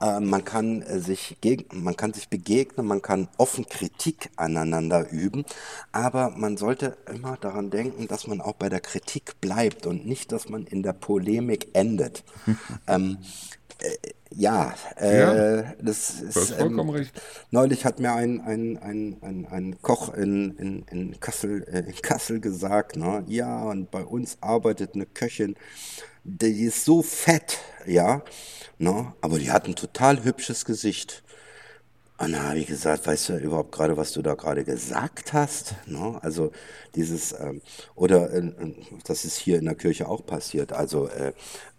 [0.00, 5.10] äh, man kann äh, sich gegen, man kann sich begegnen, man kann offen Kritik aneinander
[5.10, 5.44] üben,
[5.92, 10.32] aber man sollte immer daran denken, dass man auch bei der Kritik bleibt und nicht,
[10.32, 12.24] dass man in der Polemik endet.
[12.86, 13.18] ähm,
[13.78, 13.96] äh,
[14.32, 16.36] ja, äh, ja, das ist.
[16.36, 17.22] Du vollkommen ähm, recht.
[17.50, 21.96] Neulich hat mir ein, ein, ein, ein, ein Koch in, in, in, Kassel, äh, in
[22.00, 23.24] Kassel gesagt, ne?
[23.26, 25.56] ja, und bei uns arbeitet eine Köchin,
[26.22, 28.22] die ist so fett, ja,
[28.78, 29.12] ne?
[29.20, 31.22] aber die hat ein total hübsches Gesicht.
[32.20, 35.74] Und da habe ich gesagt, weißt du überhaupt gerade, was du da gerade gesagt hast?
[35.86, 36.18] Ne?
[36.20, 36.52] Also
[36.94, 37.62] dieses, ähm,
[37.94, 38.52] oder äh,
[39.06, 40.74] das ist hier in der Kirche auch passiert.
[40.74, 41.32] Also äh,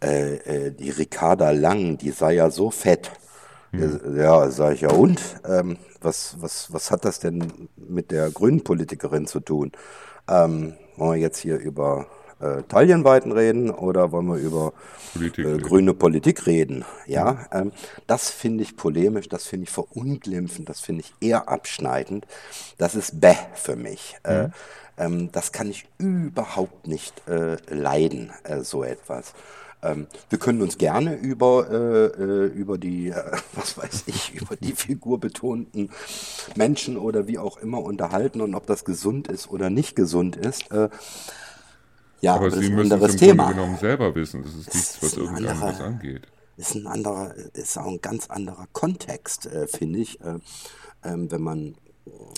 [0.03, 3.11] äh, äh die Ricarda Lang, die sei ja so fett.
[3.69, 4.17] Hm.
[4.17, 5.21] Ja, sage ich ja, und?
[5.47, 9.71] Ähm, was, was, was hat das denn mit der grünen Politikerin zu tun?
[10.27, 12.07] Ähm, wollen wir jetzt hier über
[12.41, 14.73] äh, Talienweiten reden oder wollen wir über
[15.13, 16.85] Politik äh, grüne Politik reden?
[17.05, 17.71] Ja, ähm,
[18.07, 22.25] das finde ich polemisch, das finde ich verunglimpfend, das finde ich eher abschneidend.
[22.77, 24.15] Das ist bäh für mich.
[24.25, 24.31] Mhm.
[24.31, 24.49] Äh,
[24.97, 29.33] ähm, das kann ich überhaupt nicht äh, leiden, äh, so etwas.
[29.83, 34.55] Ähm, wir können uns gerne über, äh, äh über die, äh, was weiß ich, über
[34.55, 35.89] die figurbetonten
[36.55, 40.71] Menschen oder wie auch immer unterhalten und ob das gesund ist oder nicht gesund ist.
[40.71, 40.89] Äh,
[42.21, 43.45] ja, aber, aber Sie müssen es im Thema.
[43.45, 44.43] Grunde genommen selber wissen.
[44.43, 46.27] Das ist nichts, was irgendwas angeht.
[46.57, 50.35] Ist ein anderer, ist auch ein ganz anderer Kontext, äh, finde ich, äh,
[51.01, 51.75] äh, wenn man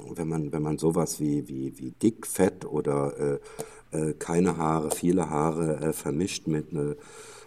[0.10, 3.40] wenn man wenn man sowas wie wie wie dick, fett oder äh,
[3.98, 6.96] äh, keine Haare, viele Haare äh, vermischt mit einer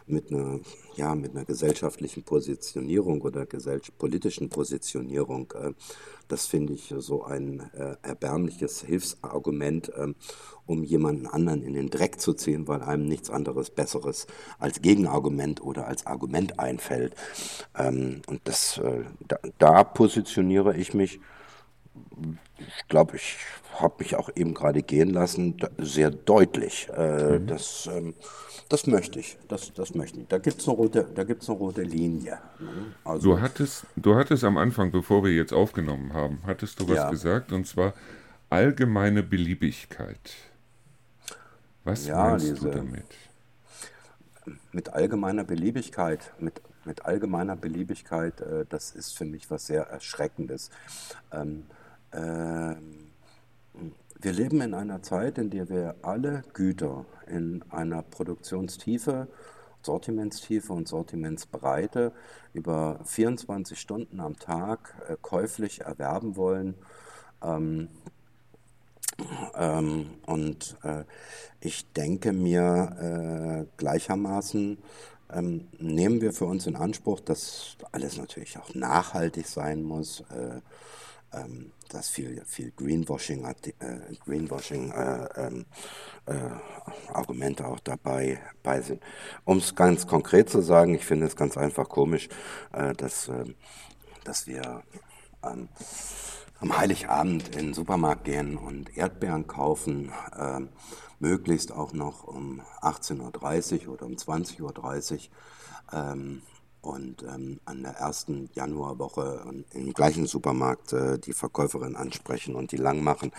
[0.07, 0.61] mit einer
[0.97, 3.47] ja mit einer gesellschaftlichen Positionierung oder
[3.99, 5.53] politischen Positionierung.
[6.29, 7.61] das finde ich so ein
[8.03, 10.15] erbärmliches Hilfsargument, ähm,
[10.67, 14.27] um jemanden anderen in den Dreck zu ziehen, weil einem nichts anderes Besseres
[14.59, 17.15] als Gegenargument oder als Argument einfällt.
[17.77, 21.21] Ähm, und das, äh, da, da, positioniere ich mich,
[22.59, 23.37] ich glaube, ich
[23.81, 26.89] habe mich auch eben gerade gehen lassen, sehr deutlich.
[26.97, 27.47] Äh, mhm.
[27.47, 28.15] das, ähm,
[28.69, 30.29] das möchte ich, das, das möchte ich.
[30.29, 32.39] Da gibt es eine, rote, eine rote Linie.
[32.59, 32.69] Ne?
[33.05, 36.97] Also, du, hattest, du hattest am Anfang, bevor wir jetzt aufgenommen haben, hattest du was
[36.97, 37.11] ja.
[37.11, 37.95] gesagt, und zwar
[38.51, 40.33] allgemeine Beliebigkeit.
[41.85, 43.05] Was ja, meinst diese, du damit?
[44.73, 50.71] Mit allgemeiner Beliebigkeit, mit, mit allgemeiner Beliebigkeit, äh, das ist für mich was sehr Erschreckendes.
[52.17, 52.73] Ähm,
[53.75, 53.81] äh,
[54.19, 59.29] wir leben in einer Zeit, in der wir alle Güter in einer Produktionstiefe,
[59.83, 62.13] Sortimentstiefe und Sortimentsbreite
[62.55, 66.75] über 24 Stunden am Tag äh, käuflich erwerben wollen.
[67.43, 67.89] Ähm,
[69.55, 71.05] ähm, und äh,
[71.61, 74.79] ich denke mir äh, gleichermaßen,
[75.33, 80.61] ähm, nehmen wir für uns in Anspruch, dass alles natürlich auch nachhaltig sein muss, äh,
[81.33, 83.55] ähm, dass viel, viel Greenwashing, äh,
[84.25, 85.67] Greenwashing äh, ähm,
[86.27, 89.03] äh, Argumente auch dabei bei sind.
[89.45, 92.29] Um es ganz konkret zu sagen, ich finde es ganz einfach komisch,
[92.73, 93.55] äh, dass, ähm,
[94.25, 94.83] dass wir
[95.45, 95.69] ähm,
[96.61, 100.61] am Heiligabend in den Supermarkt gehen und Erdbeeren kaufen, äh,
[101.19, 105.21] möglichst auch noch um 18.30 Uhr oder um 20.30 Uhr.
[105.93, 106.43] Ähm,
[106.87, 112.77] und ähm, an der ersten Januarwoche im gleichen Supermarkt äh, die Verkäuferin ansprechen und die
[112.77, 113.33] lang machen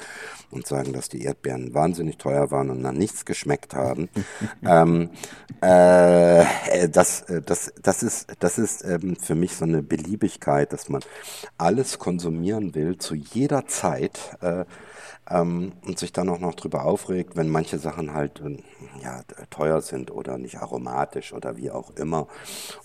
[0.51, 4.09] und sagen, dass die Erdbeeren wahnsinnig teuer waren und dann nichts geschmeckt haben.
[4.65, 5.09] ähm,
[5.61, 10.89] äh, das, äh, das, das ist, das ist ähm, für mich so eine Beliebigkeit, dass
[10.89, 11.01] man
[11.57, 14.37] alles konsumieren will zu jeder Zeit.
[14.41, 14.65] Äh,
[15.29, 18.57] ähm, und sich dann auch noch drüber aufregt, wenn manche Sachen halt äh,
[19.03, 22.27] ja, teuer sind oder nicht aromatisch oder wie auch immer.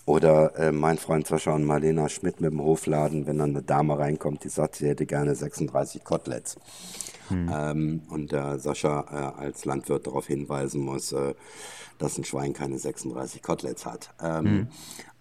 [0.05, 3.97] Oder äh, mein Freund Sascha und Marlena Schmidt mit dem Hofladen, wenn dann eine Dame
[3.97, 6.57] reinkommt, die sagt, sie hätte gerne 36 Koteletts.
[7.29, 7.49] Hm.
[7.51, 11.35] Ähm, und der Sascha äh, als Landwirt darauf hinweisen muss, äh,
[11.97, 14.13] dass ein Schwein keine 36 Koteletts hat.
[14.21, 14.67] Ähm, hm.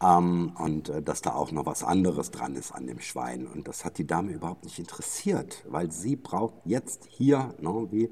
[0.03, 3.47] ähm, und äh, dass da auch noch was anderes dran ist an dem Schwein.
[3.47, 8.11] Und das hat die Dame überhaupt nicht interessiert, weil sie braucht jetzt hier, no, wie,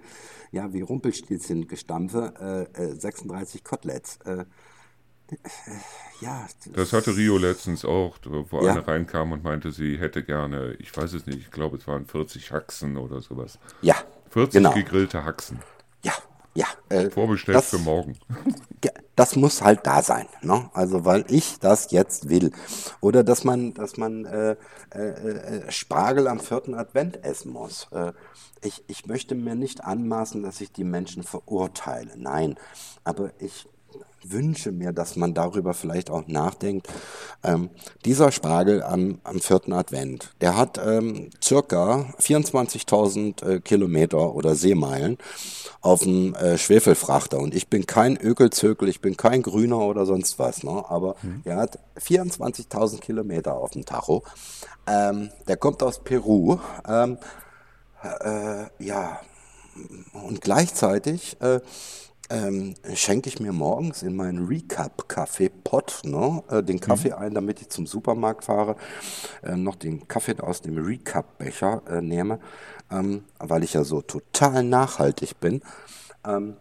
[0.52, 4.18] ja, wie Rumpelstilzchen gestampfe, 36 Koteletts.
[6.20, 6.46] Ja.
[6.64, 8.72] Das, das, hatte Rio letztens auch, wo ja.
[8.72, 12.04] eine reinkam und meinte, sie hätte gerne, ich weiß es nicht, ich glaube, es waren
[12.04, 13.58] 40 Haxen oder sowas.
[13.80, 13.94] Ja.
[14.30, 14.74] 40 genau.
[14.74, 15.60] gegrillte Haxen.
[16.04, 16.12] Ja,
[16.54, 16.66] ja.
[16.88, 18.18] Äh, Vorbestellt das, für morgen.
[19.16, 20.70] Das muss halt da sein, ne?
[20.72, 22.52] Also weil ich das jetzt will.
[23.02, 24.56] Oder dass man, dass man äh,
[24.94, 27.88] äh, äh Spargel am vierten Advent essen muss.
[27.92, 28.12] Äh,
[28.62, 32.12] ich, ich möchte mir nicht anmaßen, dass ich die Menschen verurteile.
[32.16, 32.56] Nein.
[33.04, 33.68] Aber ich
[34.22, 36.88] wünsche mir, dass man darüber vielleicht auch nachdenkt.
[37.42, 37.70] Ähm,
[38.04, 45.16] dieser Spargel am, am vierten Advent, der hat ähm, circa 24.000 äh, Kilometer oder Seemeilen
[45.80, 47.38] auf dem äh, Schwefelfrachter.
[47.38, 50.84] Und ich bin kein Ökelzökel, ich bin kein Grüner oder sonst was, ne?
[50.88, 51.42] aber mhm.
[51.44, 54.22] er hat 24.000 Kilometer auf dem Tacho.
[54.86, 56.58] Ähm, der kommt aus Peru.
[56.86, 57.18] Ähm,
[58.02, 59.20] äh, ja,
[60.12, 61.60] und gleichzeitig äh,
[62.30, 67.16] ähm, schenke ich mir morgens in meinen Recap-Kaffee-Pot ne, äh, den Kaffee mhm.
[67.16, 68.76] ein, damit ich zum Supermarkt fahre,
[69.42, 72.38] äh, noch den Kaffee aus dem Recap-Becher äh, nehme,
[72.90, 75.60] ähm, weil ich ja so total nachhaltig bin,
[76.24, 76.56] ähm,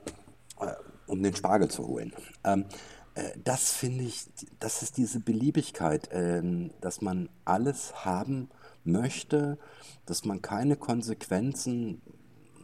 [0.59, 0.73] äh,
[1.05, 2.13] um den Spargel zu holen.
[2.43, 2.65] Ähm,
[3.13, 4.25] äh, das finde ich,
[4.59, 8.49] das ist diese Beliebigkeit, ähm, dass man alles haben
[8.83, 9.59] möchte,
[10.07, 12.01] dass man keine Konsequenzen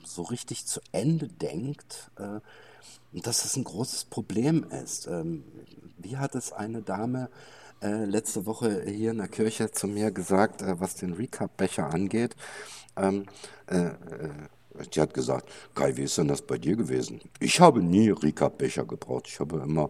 [0.03, 2.11] so richtig zu Ende denkt.
[2.17, 2.39] Äh,
[3.11, 5.07] dass es ein großes Problem ist.
[5.07, 5.43] Ähm,
[5.97, 7.29] wie hat es eine Dame
[7.81, 12.35] äh, letzte Woche hier in der Kirche zu mir gesagt, äh, was den Recap-Becher angeht?
[12.95, 13.25] Ähm,
[13.67, 13.91] äh,
[14.93, 17.21] die hat gesagt, Kai, wie ist denn das bei dir gewesen?
[17.39, 19.27] Ich habe nie Recap-Becher gebraucht.
[19.27, 19.89] Ich habe immer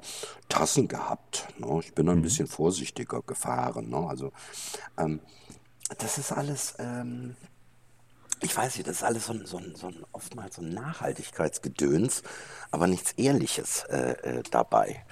[0.49, 1.47] Tassen gehabt.
[1.57, 1.79] Ne?
[1.79, 2.23] Ich bin ein mhm.
[2.23, 3.89] bisschen vorsichtiger gefahren.
[3.89, 3.97] Ne?
[3.97, 4.31] Also,
[4.97, 5.19] ähm,
[5.97, 7.35] das ist alles, ähm,
[8.45, 10.69] ich weiß nicht, das ist alles so ein, so ein, so ein oftmals so ein
[10.69, 12.23] Nachhaltigkeitsgedöns,
[12.71, 15.03] aber nichts Ehrliches äh, äh, dabei.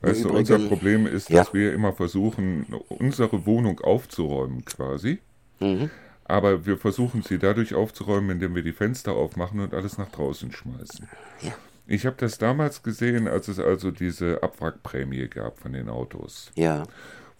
[0.00, 1.52] Weißt du, unser Problem ist, dass ja.
[1.52, 5.18] wir immer versuchen, unsere Wohnung aufzuräumen quasi.
[5.58, 5.90] Mhm.
[6.24, 10.52] Aber wir versuchen sie dadurch aufzuräumen, indem wir die Fenster aufmachen und alles nach draußen
[10.52, 11.08] schmeißen.
[11.42, 11.52] Ja.
[11.86, 16.50] Ich habe das damals gesehen, als es also diese Abwrackprämie gab von den Autos.
[16.54, 16.84] Ja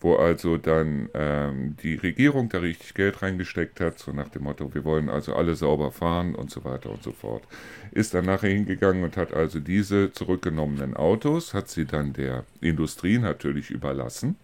[0.01, 4.73] wo also dann ähm, die Regierung da richtig Geld reingesteckt hat, so nach dem Motto,
[4.73, 7.43] wir wollen also alle sauber fahren und so weiter und so fort.
[7.91, 13.19] Ist dann nachher hingegangen und hat also diese zurückgenommenen Autos, hat sie dann der Industrie
[13.19, 14.37] natürlich überlassen.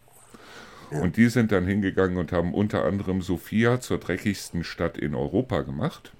[0.91, 5.63] Und die sind dann hingegangen und haben unter anderem Sofia zur dreckigsten Stadt in Europa
[5.63, 6.13] gemacht,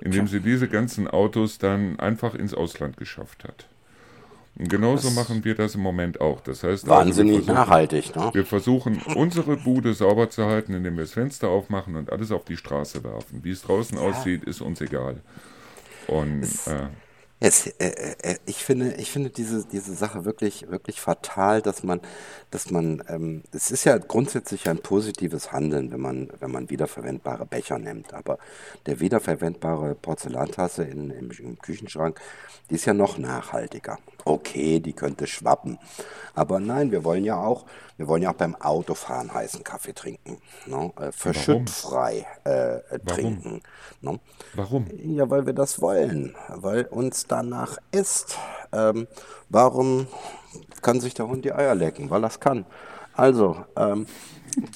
[0.00, 3.68] indem sie diese ganzen Autos dann einfach ins Ausland geschafft hat.
[4.56, 6.40] Genauso das machen wir das im Moment auch.
[6.40, 8.14] Das heißt, wahnsinnig also nachhaltig.
[8.14, 8.30] Ne?
[8.34, 12.44] Wir versuchen, unsere Bude sauber zu halten, indem wir das Fenster aufmachen und alles auf
[12.44, 13.42] die Straße werfen.
[13.42, 14.04] Wie es draußen ja.
[14.04, 15.20] aussieht, ist uns egal.
[16.06, 16.88] Und äh,
[17.44, 21.82] es, äh, äh, äh, ich finde, ich finde diese, diese Sache wirklich, wirklich fatal, dass
[21.82, 22.00] man,
[22.52, 27.44] dass man, ähm, es ist ja grundsätzlich ein positives Handeln, wenn man, wenn man wiederverwendbare
[27.44, 28.14] Becher nimmt.
[28.14, 28.38] Aber
[28.86, 32.20] der wiederverwendbare Porzellantasse in, im, im Küchenschrank,
[32.70, 33.98] die ist ja noch nachhaltiger.
[34.24, 35.78] Okay, die könnte schwappen.
[36.34, 40.38] Aber nein, wir wollen ja auch, wir wollen ja auch beim Autofahren heißen Kaffee trinken.
[40.66, 40.92] Ne?
[41.00, 43.62] Äh, verschüttfrei äh, trinken.
[44.00, 44.18] Ne?
[44.54, 44.86] Warum?
[44.96, 46.34] Ja, weil wir das wollen.
[46.48, 48.38] Weil uns danach ist.
[48.72, 49.06] Ähm,
[49.48, 50.06] warum
[50.80, 52.10] kann sich der Hund die Eier lecken?
[52.10, 52.64] Weil er es kann.
[53.14, 54.06] Also, ähm,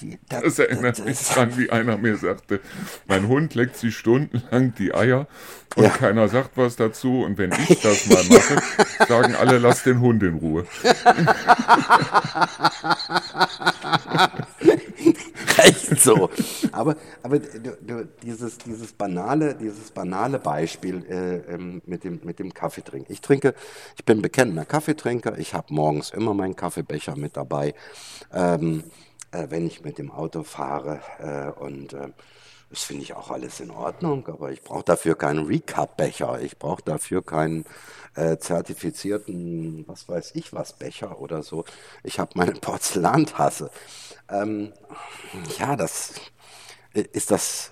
[0.00, 2.60] die, das, das, erinnert das, mich daran, wie einer mir sagte,
[3.06, 5.26] mein Hund leckt sich stundenlang die Eier
[5.76, 5.90] und ja.
[5.90, 7.22] keiner sagt was dazu.
[7.22, 10.66] Und wenn ich das mal mache, sagen alle, lass den Hund in Ruhe.
[15.58, 16.30] Echt so.
[16.72, 22.38] Aber, aber du, du, dieses, dieses, banale, dieses banale Beispiel äh, ähm, mit, dem, mit
[22.38, 23.12] dem Kaffeetrinken.
[23.12, 23.54] Ich trinke,
[23.96, 25.38] ich bin bekennender Kaffeetrinker.
[25.38, 27.74] Ich habe morgens immer meinen Kaffeebecher mit dabei.
[28.32, 28.84] Ähm,
[29.30, 31.00] äh, wenn ich mit dem Auto fahre.
[31.18, 32.08] Äh, und äh,
[32.70, 36.40] das finde ich auch alles in Ordnung, aber ich brauche dafür keinen Recap-Becher.
[36.40, 37.64] Ich brauche dafür keinen
[38.16, 41.64] äh, zertifizierten, was weiß ich was, Becher oder so.
[42.02, 43.70] Ich habe meine Porzellantasse.
[44.28, 44.72] Ähm,
[45.58, 46.14] ja, das
[46.92, 47.70] ist das,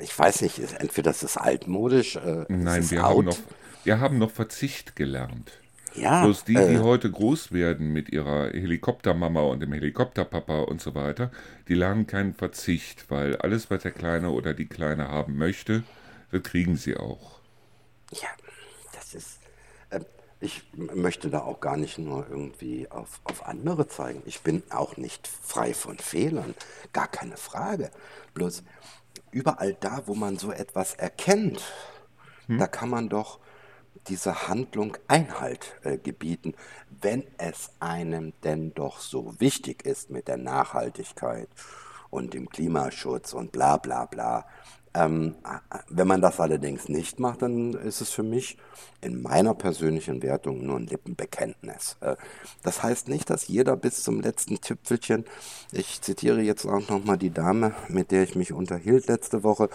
[0.00, 2.16] ich weiß nicht, entweder das ist altmodisch.
[2.16, 3.38] Äh, Nein, wir haben, noch,
[3.82, 5.52] wir haben noch Verzicht gelernt.
[5.94, 10.80] Ja, Bloß die, die äh, heute groß werden mit ihrer Helikoptermama und dem Helikopterpapa und
[10.80, 11.30] so weiter,
[11.68, 15.82] die lernen keinen Verzicht, weil alles, was der Kleine oder die Kleine haben möchte,
[16.30, 17.40] das kriegen sie auch.
[18.12, 18.28] Ja,
[18.92, 19.40] das ist.
[19.90, 20.00] Äh,
[20.40, 24.22] ich möchte da auch gar nicht nur irgendwie auf, auf andere zeigen.
[24.24, 26.54] Ich bin auch nicht frei von Fehlern.
[26.92, 27.90] Gar keine Frage.
[28.34, 28.62] Bloß
[29.30, 31.60] überall da, wo man so etwas erkennt,
[32.46, 32.58] hm?
[32.58, 33.40] da kann man doch
[34.08, 36.54] dieser Handlung Einhalt äh, gebieten,
[37.00, 41.48] wenn es einem denn doch so wichtig ist mit der Nachhaltigkeit
[42.10, 44.46] und dem Klimaschutz und bla bla bla.
[44.94, 45.36] Ähm,
[45.88, 48.56] wenn man das allerdings nicht macht, dann ist es für mich
[49.00, 51.96] in meiner persönlichen Wertung nur ein Lippenbekenntnis.
[52.00, 52.16] Äh,
[52.62, 55.24] das heißt nicht, dass jeder bis zum letzten Tüpfelchen,
[55.72, 59.68] ich zitiere jetzt auch nochmal die Dame, mit der ich mich unterhielt letzte Woche,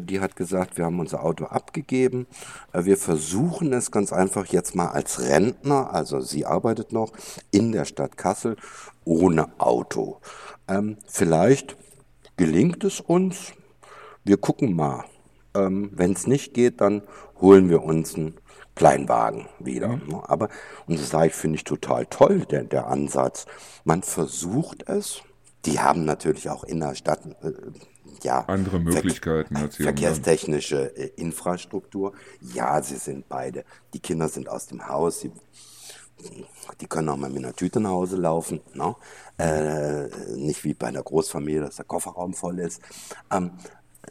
[0.00, 2.26] die hat gesagt, wir haben unser Auto abgegeben.
[2.72, 7.12] Äh, wir versuchen es ganz einfach jetzt mal als Rentner, also sie arbeitet noch
[7.50, 8.56] in der Stadt Kassel
[9.04, 10.20] ohne Auto.
[10.68, 11.76] Ähm, vielleicht
[12.36, 13.52] gelingt es uns.
[14.24, 15.04] Wir gucken mal.
[15.54, 17.02] Ähm, Wenn es nicht geht, dann
[17.40, 18.34] holen wir uns einen
[18.74, 19.96] Kleinwagen wieder.
[19.96, 20.20] Mhm.
[20.22, 20.48] Aber,
[20.86, 23.46] und das sage ich, finde ich total toll, der, der Ansatz.
[23.84, 25.22] Man versucht es.
[25.64, 27.52] Die haben natürlich auch in der Stadt äh,
[28.22, 32.12] ja, andere Möglichkeiten Ver verkehrstechnische äh, Infrastruktur.
[32.40, 33.64] Ja, sie sind beide.
[33.94, 35.20] Die Kinder sind aus dem Haus.
[35.20, 35.32] Sie,
[36.80, 38.60] die können auch mal mit einer Tüte nach Hause laufen.
[38.74, 38.94] Ne?
[39.38, 42.80] Äh, nicht wie bei einer Großfamilie, dass der Kofferraum voll ist.
[43.30, 43.52] Ähm,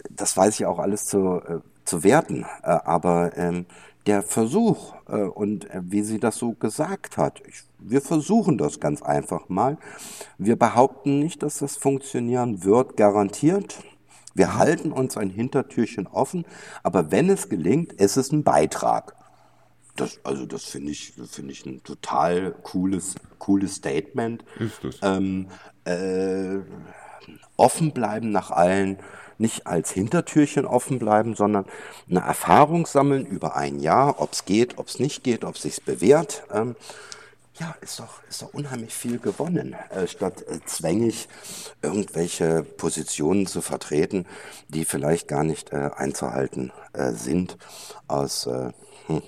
[0.09, 2.45] das weiß ich auch alles zu, äh, zu werten.
[2.63, 3.65] Äh, aber ähm,
[4.07, 8.79] der Versuch äh, und äh, wie sie das so gesagt hat, ich, wir versuchen das
[8.79, 9.77] ganz einfach mal.
[10.37, 13.83] Wir behaupten nicht, dass das funktionieren wird, garantiert.
[14.37, 16.45] Wir halten uns ein Hintertürchen offen,
[16.83, 19.15] aber wenn es gelingt, ist es ein Beitrag.
[19.95, 24.45] Das, also das finde ich, finde ich ein total cooles, cooles Statement.
[24.59, 24.99] Ist es.
[25.01, 25.47] Ähm,
[25.85, 26.59] äh,
[27.55, 28.99] offen bleiben nach allen,
[29.39, 31.65] nicht als Hintertürchen offen bleiben, sondern
[32.07, 35.63] eine Erfahrung sammeln über ein Jahr, ob es geht, ob es nicht geht, ob es
[35.63, 36.43] sich bewährt.
[36.53, 36.75] Ähm,
[37.59, 41.27] ja, ist doch, ist doch unheimlich viel gewonnen, äh, statt äh, zwängig
[41.81, 44.25] irgendwelche Positionen zu vertreten,
[44.67, 47.57] die vielleicht gar nicht äh, einzuhalten äh, sind,
[48.07, 48.71] aus äh,
[49.07, 49.21] hm,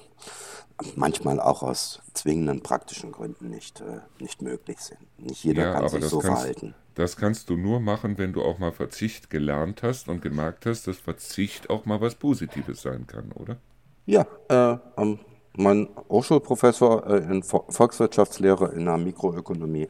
[0.95, 4.99] manchmal auch aus zwingenden praktischen Gründen nicht, äh, nicht möglich sind.
[5.17, 6.75] Nicht jeder ja, kann sich so kannst, verhalten.
[6.95, 10.87] Das kannst du nur machen, wenn du auch mal Verzicht gelernt hast und gemerkt hast,
[10.87, 13.57] dass Verzicht auch mal was Positives sein kann, oder?
[14.05, 15.19] Ja, äh, am
[15.53, 19.89] mein Hochschulprofessor äh, in Volkswirtschaftslehre in der Mikroökonomie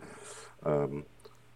[0.66, 1.06] ähm,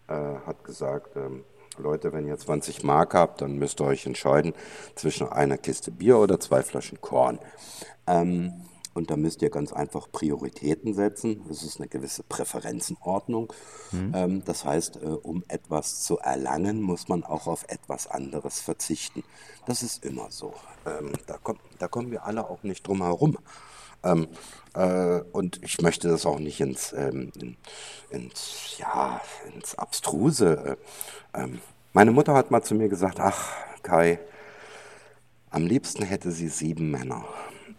[0.07, 1.43] äh, hat gesagt, ähm,
[1.77, 4.53] Leute, wenn ihr 20 Mark habt, dann müsst ihr euch entscheiden
[4.95, 7.39] zwischen einer Kiste Bier oder zwei Flaschen Korn.
[8.05, 8.53] Ähm,
[8.93, 11.43] und da müsst ihr ganz einfach Prioritäten setzen.
[11.47, 13.51] Das ist eine gewisse Präferenzenordnung.
[13.91, 14.11] Mhm.
[14.15, 19.23] Ähm, das heißt, äh, um etwas zu erlangen, muss man auch auf etwas anderes verzichten.
[19.65, 20.53] Das ist immer so.
[20.85, 23.37] Ähm, da, kommt, da kommen wir alle auch nicht drum herum.
[24.03, 24.27] Ähm,
[24.73, 27.57] äh, und ich möchte das auch nicht ins, ähm, in,
[28.09, 29.21] ins, ja,
[29.53, 30.77] ins Abstruse.
[31.33, 31.61] Äh, ähm,
[31.93, 33.51] meine Mutter hat mal zu mir gesagt, ach
[33.83, 34.19] Kai,
[35.51, 37.25] am liebsten hätte sie sieben Männer.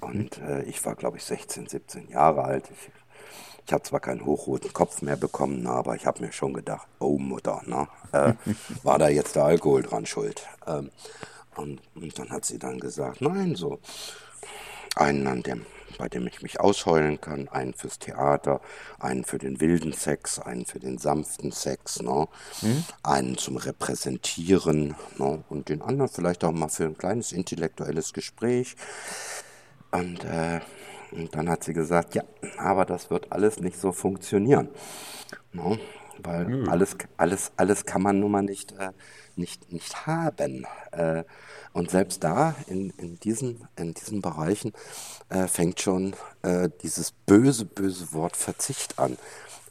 [0.01, 2.71] Und äh, ich war, glaube ich, 16, 17 Jahre alt.
[2.71, 2.91] Ich,
[3.67, 7.19] ich habe zwar keinen hochroten Kopf mehr bekommen, aber ich habe mir schon gedacht, oh
[7.19, 8.35] Mutter, ne, äh,
[8.83, 10.47] war da jetzt der Alkohol dran schuld?
[10.67, 10.91] Ähm,
[11.57, 13.79] und, und, dann hat sie dann gesagt, nein, so
[14.97, 15.67] einen an dem,
[15.99, 18.61] bei dem ich mich ausheulen kann, einen fürs Theater,
[18.99, 22.29] einen für den wilden Sex, einen für den sanften Sex, ne?
[22.63, 22.85] Mhm.
[23.03, 25.45] einen zum Repräsentieren ne?
[25.49, 28.77] und den anderen vielleicht auch mal für ein kleines intellektuelles Gespräch.
[29.91, 30.61] Und, äh,
[31.13, 32.25] und dann hat sie gesagt, ja,
[32.59, 34.69] aber das wird alles nicht so funktionieren.
[35.53, 35.79] No?
[36.23, 36.69] Weil mhm.
[36.69, 38.91] alles, alles, alles kann man nun mal nicht, äh,
[39.37, 40.67] nicht, nicht haben.
[40.93, 41.25] Äh,
[41.73, 44.73] und selbst da, in, in, diesen, in diesen Bereichen,
[45.29, 49.19] äh, fängt schon äh, dieses böse, böse Wort Verzicht an.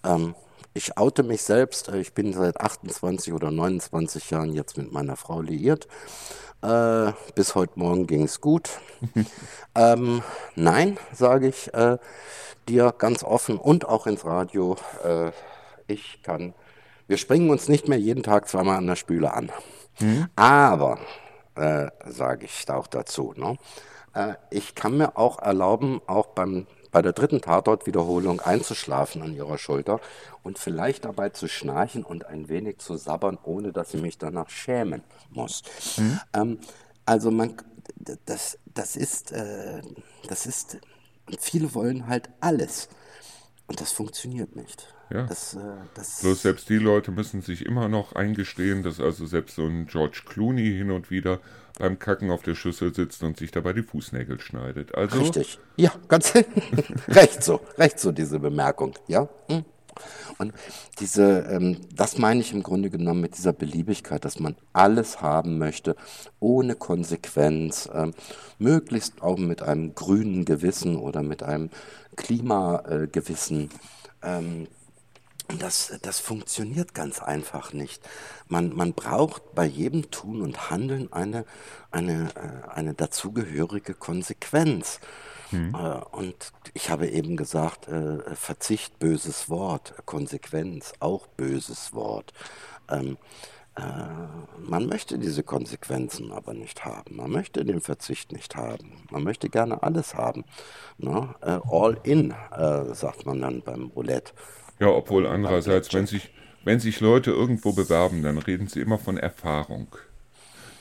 [0.04, 0.36] Ähm,
[0.74, 1.88] ich oute mich selbst.
[1.88, 5.88] Äh, ich bin seit 28 oder 29 Jahren jetzt mit meiner Frau liiert.
[6.62, 8.70] Äh, bis heute Morgen ging es gut.
[9.76, 10.22] ähm,
[10.56, 11.72] nein, sage ich
[12.70, 14.78] dir ganz offen und auch ins Radio.
[15.88, 16.54] Ich kann.
[17.08, 19.52] Wir springen uns nicht mehr jeden Tag zweimal an der Spüle an.
[20.00, 20.28] Mhm.
[20.36, 21.00] Aber,
[21.56, 23.58] äh, sage ich auch dazu, ne?
[24.14, 29.58] Äh, ich kann mir auch erlauben, auch beim bei der dritten Tatortwiederholung einzuschlafen an ihrer
[29.58, 30.00] Schulter
[30.44, 34.50] und vielleicht dabei zu schnarchen und ein wenig zu sabbern, ohne dass sie mich danach
[34.50, 35.64] schämen muss.
[35.98, 36.20] Mhm.
[36.34, 36.60] Ähm,
[37.06, 37.56] also man,
[38.26, 39.82] das, das ist, äh,
[40.30, 40.78] das ist,
[41.40, 42.88] viele wollen halt alles.
[43.66, 44.94] Und das funktioniert nicht.
[45.14, 45.24] Ja.
[45.24, 45.60] Das, äh,
[45.94, 49.86] das Bloß selbst die Leute müssen sich immer noch eingestehen, dass also selbst so ein
[49.86, 51.40] George Clooney hin und wieder
[51.78, 54.96] beim Kacken auf der Schüssel sitzt und sich dabei die Fußnägel schneidet.
[54.96, 55.60] Also, Richtig.
[55.78, 56.34] Ja, ganz
[57.08, 59.30] recht so, recht so diese Bemerkung, ja.
[59.50, 59.66] Hm.
[60.40, 60.54] Und
[61.00, 65.60] diese, ähm, das meine ich im Grunde genommen mit dieser Beliebigkeit, dass man alles haben
[65.60, 65.96] möchte,
[66.40, 68.16] ohne Konsequenz, ähm,
[68.58, 71.70] möglichst auch mit einem grünen Gewissen oder mit einem
[72.16, 73.70] Klimagewissen.
[74.24, 74.68] Ähm,
[75.62, 78.02] das, das funktioniert ganz einfach nicht.
[78.48, 81.46] Man, man braucht bei jedem Tun und Handeln eine,
[81.92, 85.00] eine, äh, eine dazugehörige Konsequenz.
[85.50, 85.76] Hm.
[85.76, 92.34] Äh, und ich habe eben gesagt, äh, Verzicht, böses Wort, Konsequenz, auch böses Wort.
[92.90, 93.18] Ähm,
[93.76, 93.82] äh,
[94.60, 97.16] man möchte diese Konsequenzen aber nicht haben.
[97.18, 99.04] Man möchte den Verzicht nicht haben.
[99.10, 100.46] Man möchte gerne alles haben.
[100.98, 101.34] Ne?
[101.42, 104.34] All in, äh, sagt man dann beim Roulette.
[104.80, 106.30] Ja, obwohl andererseits, wenn sich,
[106.64, 109.88] wenn sich Leute irgendwo bewerben, dann reden sie immer von Erfahrung.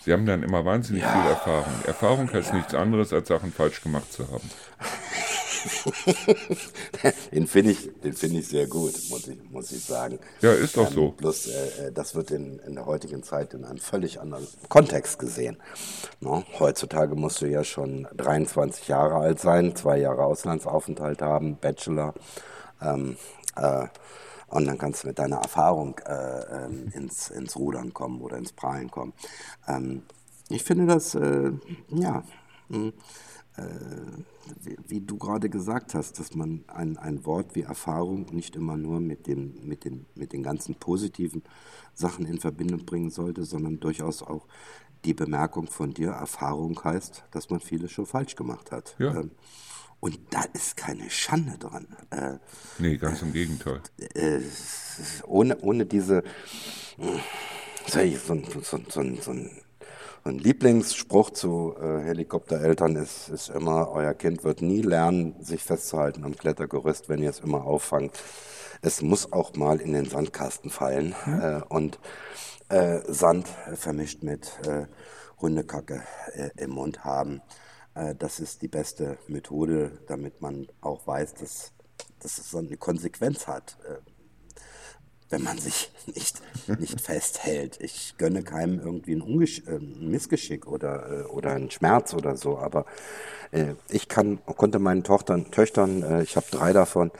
[0.05, 1.13] Sie haben dann immer wahnsinnig ja.
[1.13, 1.73] viel Erfahrung.
[1.87, 2.57] Erfahrung heißt ja.
[2.57, 4.51] nichts anderes, als Sachen falsch gemacht zu haben.
[7.33, 10.19] den finde ich, den ich sehr gut, muss ich, muss ich sagen.
[10.41, 11.11] Ja, ist doch ähm, so.
[11.13, 11.51] Bloß, äh,
[11.87, 15.57] äh, das wird in, in der heutigen Zeit in einem völlig anderen Kontext gesehen.
[16.21, 16.39] No?
[16.39, 16.45] Ne?
[16.59, 22.15] Heutzutage musst du ja schon 23 Jahre alt sein, zwei Jahre Auslandsaufenthalt haben, Bachelor.
[22.81, 23.17] Ähm,
[23.57, 23.87] äh,
[24.49, 28.53] und dann kannst du mit deiner Erfahrung äh, ähm, ins, ins Rudern kommen oder ins
[28.53, 29.15] Prahlen kommen.
[29.67, 30.03] Ähm,
[30.51, 31.53] ich finde das, äh,
[31.89, 32.23] ja,
[32.69, 32.93] mh, hm,
[33.57, 33.63] äh,
[34.61, 38.77] wie, wie, du gerade gesagt hast, dass man ein, ein Wort wie Erfahrung nicht immer
[38.77, 41.43] nur mit, dem, mit, den, mit den ganzen positiven
[41.95, 44.47] Sachen in Verbindung bringen sollte, sondern durchaus auch
[45.05, 48.95] die Bemerkung von dir, Erfahrung heißt, dass man vieles schon falsch gemacht hat.
[48.99, 49.21] Ja.
[49.21, 49.33] Ähm,
[50.03, 51.87] und da ist keine Schande dran.
[52.11, 52.33] Äh,
[52.79, 53.81] nee, ganz im Gegenteil.
[54.15, 54.41] Äh,
[55.29, 56.25] ohne, ohne diese,
[57.87, 59.31] so, so, so, so, so
[60.25, 66.25] ein Lieblingsspruch zu äh, Helikoptereltern ist, ist immer, euer Kind wird nie lernen, sich festzuhalten
[66.25, 68.21] am Klettergerüst, wenn ihr es immer auffangt.
[68.81, 71.41] Es muss auch mal in den Sandkasten fallen mhm.
[71.41, 72.01] äh, und
[72.71, 74.87] äh, Sand vermischt mit äh,
[75.41, 76.03] Hundekacke
[76.35, 77.41] äh, im Mund haben.
[77.95, 81.73] Äh, das ist die beste Methode, damit man auch weiß, dass,
[82.21, 83.97] dass es so eine Konsequenz hat, äh,
[85.31, 86.43] wenn man sich nicht,
[86.79, 87.79] nicht festhält.
[87.81, 92.59] Ich gönne keinem irgendwie ein, Ungesch äh, ein Missgeschick oder, oder einen Schmerz oder so,
[92.59, 92.87] aber
[93.91, 97.11] ich kann, konnte meinen Tochtern, Töchtern, ich habe drei davon,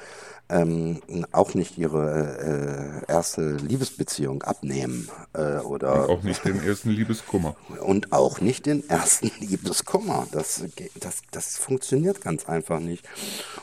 [0.49, 1.01] ähm,
[1.33, 7.57] auch nicht ihre äh, erste Liebesbeziehung abnehmen äh, oder und auch nicht den ersten Liebeskummer
[7.81, 10.27] und auch nicht den ersten Liebeskummer.
[10.33, 10.65] Das,
[11.01, 13.09] das, das funktioniert ganz einfach nicht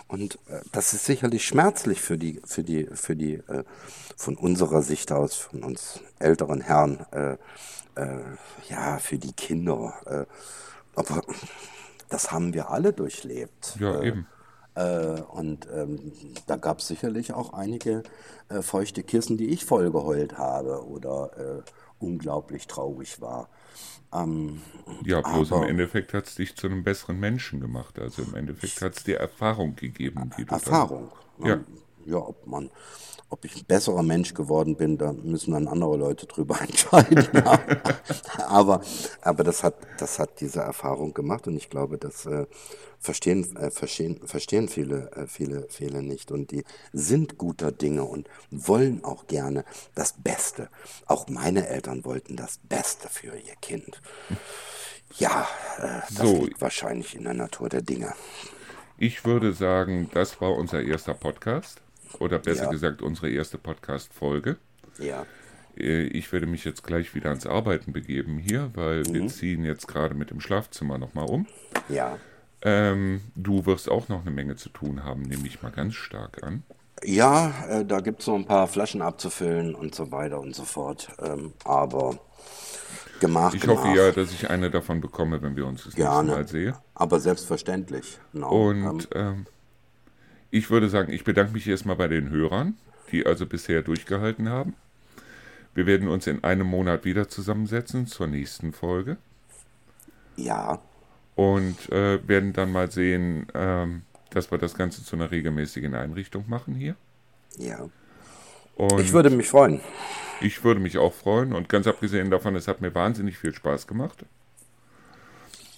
[0.07, 3.63] und äh, das ist sicherlich schmerzlich für die für die für die äh,
[4.17, 7.33] von unserer Sicht aus von uns älteren Herren äh,
[7.95, 8.19] äh,
[8.69, 10.27] ja für die Kinder.
[10.95, 11.21] aber
[12.09, 13.77] das haben wir alle durchlebt.
[13.79, 14.27] Ja eben.
[14.79, 16.13] Äh, und ähm,
[16.47, 18.03] da gab es sicherlich auch einige
[18.47, 21.61] äh, feuchte Kissen, die ich vollgeheult habe oder äh,
[21.99, 23.49] unglaublich traurig war.
[24.13, 24.61] Ähm,
[25.03, 27.99] ja, bloß aber, im Endeffekt hat es dich zu einem besseren Menschen gemacht.
[27.99, 30.31] Also im Endeffekt hat es dir Erfahrung gegeben.
[30.37, 31.11] Die Erfahrung.
[31.39, 31.59] Dann, ja.
[32.09, 32.69] Ja, ob man
[33.29, 37.27] ob ich ein besserer Mensch geworden bin, da müssen dann andere Leute drüber entscheiden.
[38.47, 38.81] aber,
[39.21, 42.47] aber das hat, das hat diese Erfahrung gemacht und ich glaube, das äh,
[42.99, 46.31] verstehen, äh, verstehen, verstehen viele, äh, viele, viele nicht.
[46.31, 49.63] Und die sind guter Dinge und wollen auch gerne
[49.95, 50.69] das Beste.
[51.05, 54.01] Auch meine Eltern wollten das Beste für ihr Kind.
[55.17, 55.47] Ja,
[55.77, 56.41] äh, das so.
[56.45, 58.13] liegt wahrscheinlich in der Natur der Dinge.
[58.97, 61.81] Ich würde sagen, das war unser erster Podcast.
[62.17, 62.69] Oder besser ja.
[62.69, 64.57] gesagt, unsere erste Podcast-Folge.
[64.97, 65.25] Ja.
[65.77, 69.13] Äh, ich werde mich jetzt gleich wieder ans Arbeiten begeben hier, weil mhm.
[69.13, 71.47] wir ziehen jetzt gerade mit dem Schlafzimmer nochmal um.
[71.87, 72.17] Ja.
[72.61, 76.43] Ähm, du wirst auch noch eine Menge zu tun haben, nehme ich mal ganz stark
[76.43, 76.63] an.
[77.05, 80.63] Ja, äh, da gibt es so ein paar Flaschen abzufüllen und so weiter und so
[80.63, 81.07] fort.
[81.21, 82.19] Ähm, aber
[83.21, 83.55] gemacht.
[83.55, 86.47] Ich hoffe ja, dass ich eine davon bekomme, wenn wir uns das Gerne, nächste Mal
[86.47, 86.75] sehen.
[86.95, 88.19] Aber selbstverständlich.
[88.33, 88.69] Genau.
[88.69, 89.45] Und ähm, ähm
[90.51, 92.77] ich würde sagen, ich bedanke mich erstmal bei den Hörern,
[93.11, 94.75] die also bisher durchgehalten haben.
[95.75, 99.17] Wir werden uns in einem Monat wieder zusammensetzen zur nächsten Folge.
[100.35, 100.79] Ja.
[101.35, 106.45] Und äh, werden dann mal sehen, ähm, dass wir das Ganze zu einer regelmäßigen Einrichtung
[106.47, 106.95] machen hier.
[107.57, 107.87] Ja.
[108.75, 109.81] Und ich würde mich freuen.
[110.41, 113.87] Ich würde mich auch freuen und ganz abgesehen davon, es hat mir wahnsinnig viel Spaß
[113.87, 114.25] gemacht.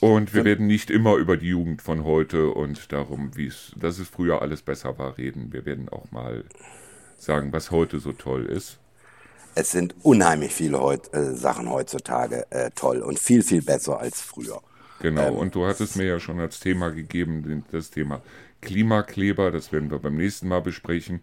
[0.02, 4.00] Und wir werden nicht immer über die Jugend von heute und darum, wie es, dass
[4.00, 5.54] es früher alles besser war, reden.
[5.54, 6.44] Wir werden auch mal
[7.20, 8.80] sagen, was heute so toll ist.
[9.54, 14.22] es sind unheimlich viele heut, äh, Sachen heutzutage äh, toll und viel, viel besser als
[14.22, 14.62] früher.
[15.02, 18.24] Genau, ähm, und du hattest mir ja schon als Thema gegeben, das Thema
[18.62, 21.22] Klimakleber, das werden wir beim nächsten Mal besprechen.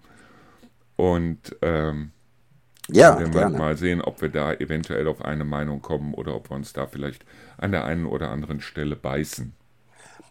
[0.94, 2.12] Und ähm,
[2.90, 6.50] ja, wir werden mal sehen, ob wir da eventuell auf eine Meinung kommen oder ob
[6.50, 7.24] wir uns da vielleicht
[7.58, 9.52] an der einen oder anderen Stelle beißen.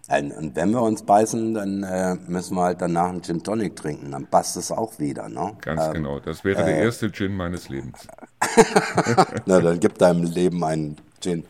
[0.09, 4.11] Und wenn wir uns beißen, dann äh, müssen wir halt danach einen Gin Tonic trinken.
[4.11, 5.27] Dann passt es auch wieder.
[5.27, 5.57] Ne?
[5.59, 6.19] Ganz ähm, genau.
[6.19, 8.07] Das wäre äh, der erste Gin meines Lebens.
[9.45, 11.43] Na, dann gib deinem Leben einen Gin.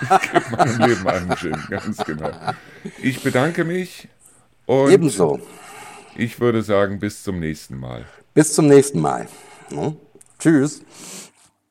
[0.32, 2.30] gib meinem Leben einen Gin, ganz genau.
[3.00, 4.08] Ich bedanke mich.
[4.66, 5.38] Und Ebenso.
[6.16, 8.04] Ich würde sagen, bis zum nächsten Mal.
[8.34, 9.28] Bis zum nächsten Mal.
[9.70, 9.94] Ne?
[10.40, 10.80] Tschüss.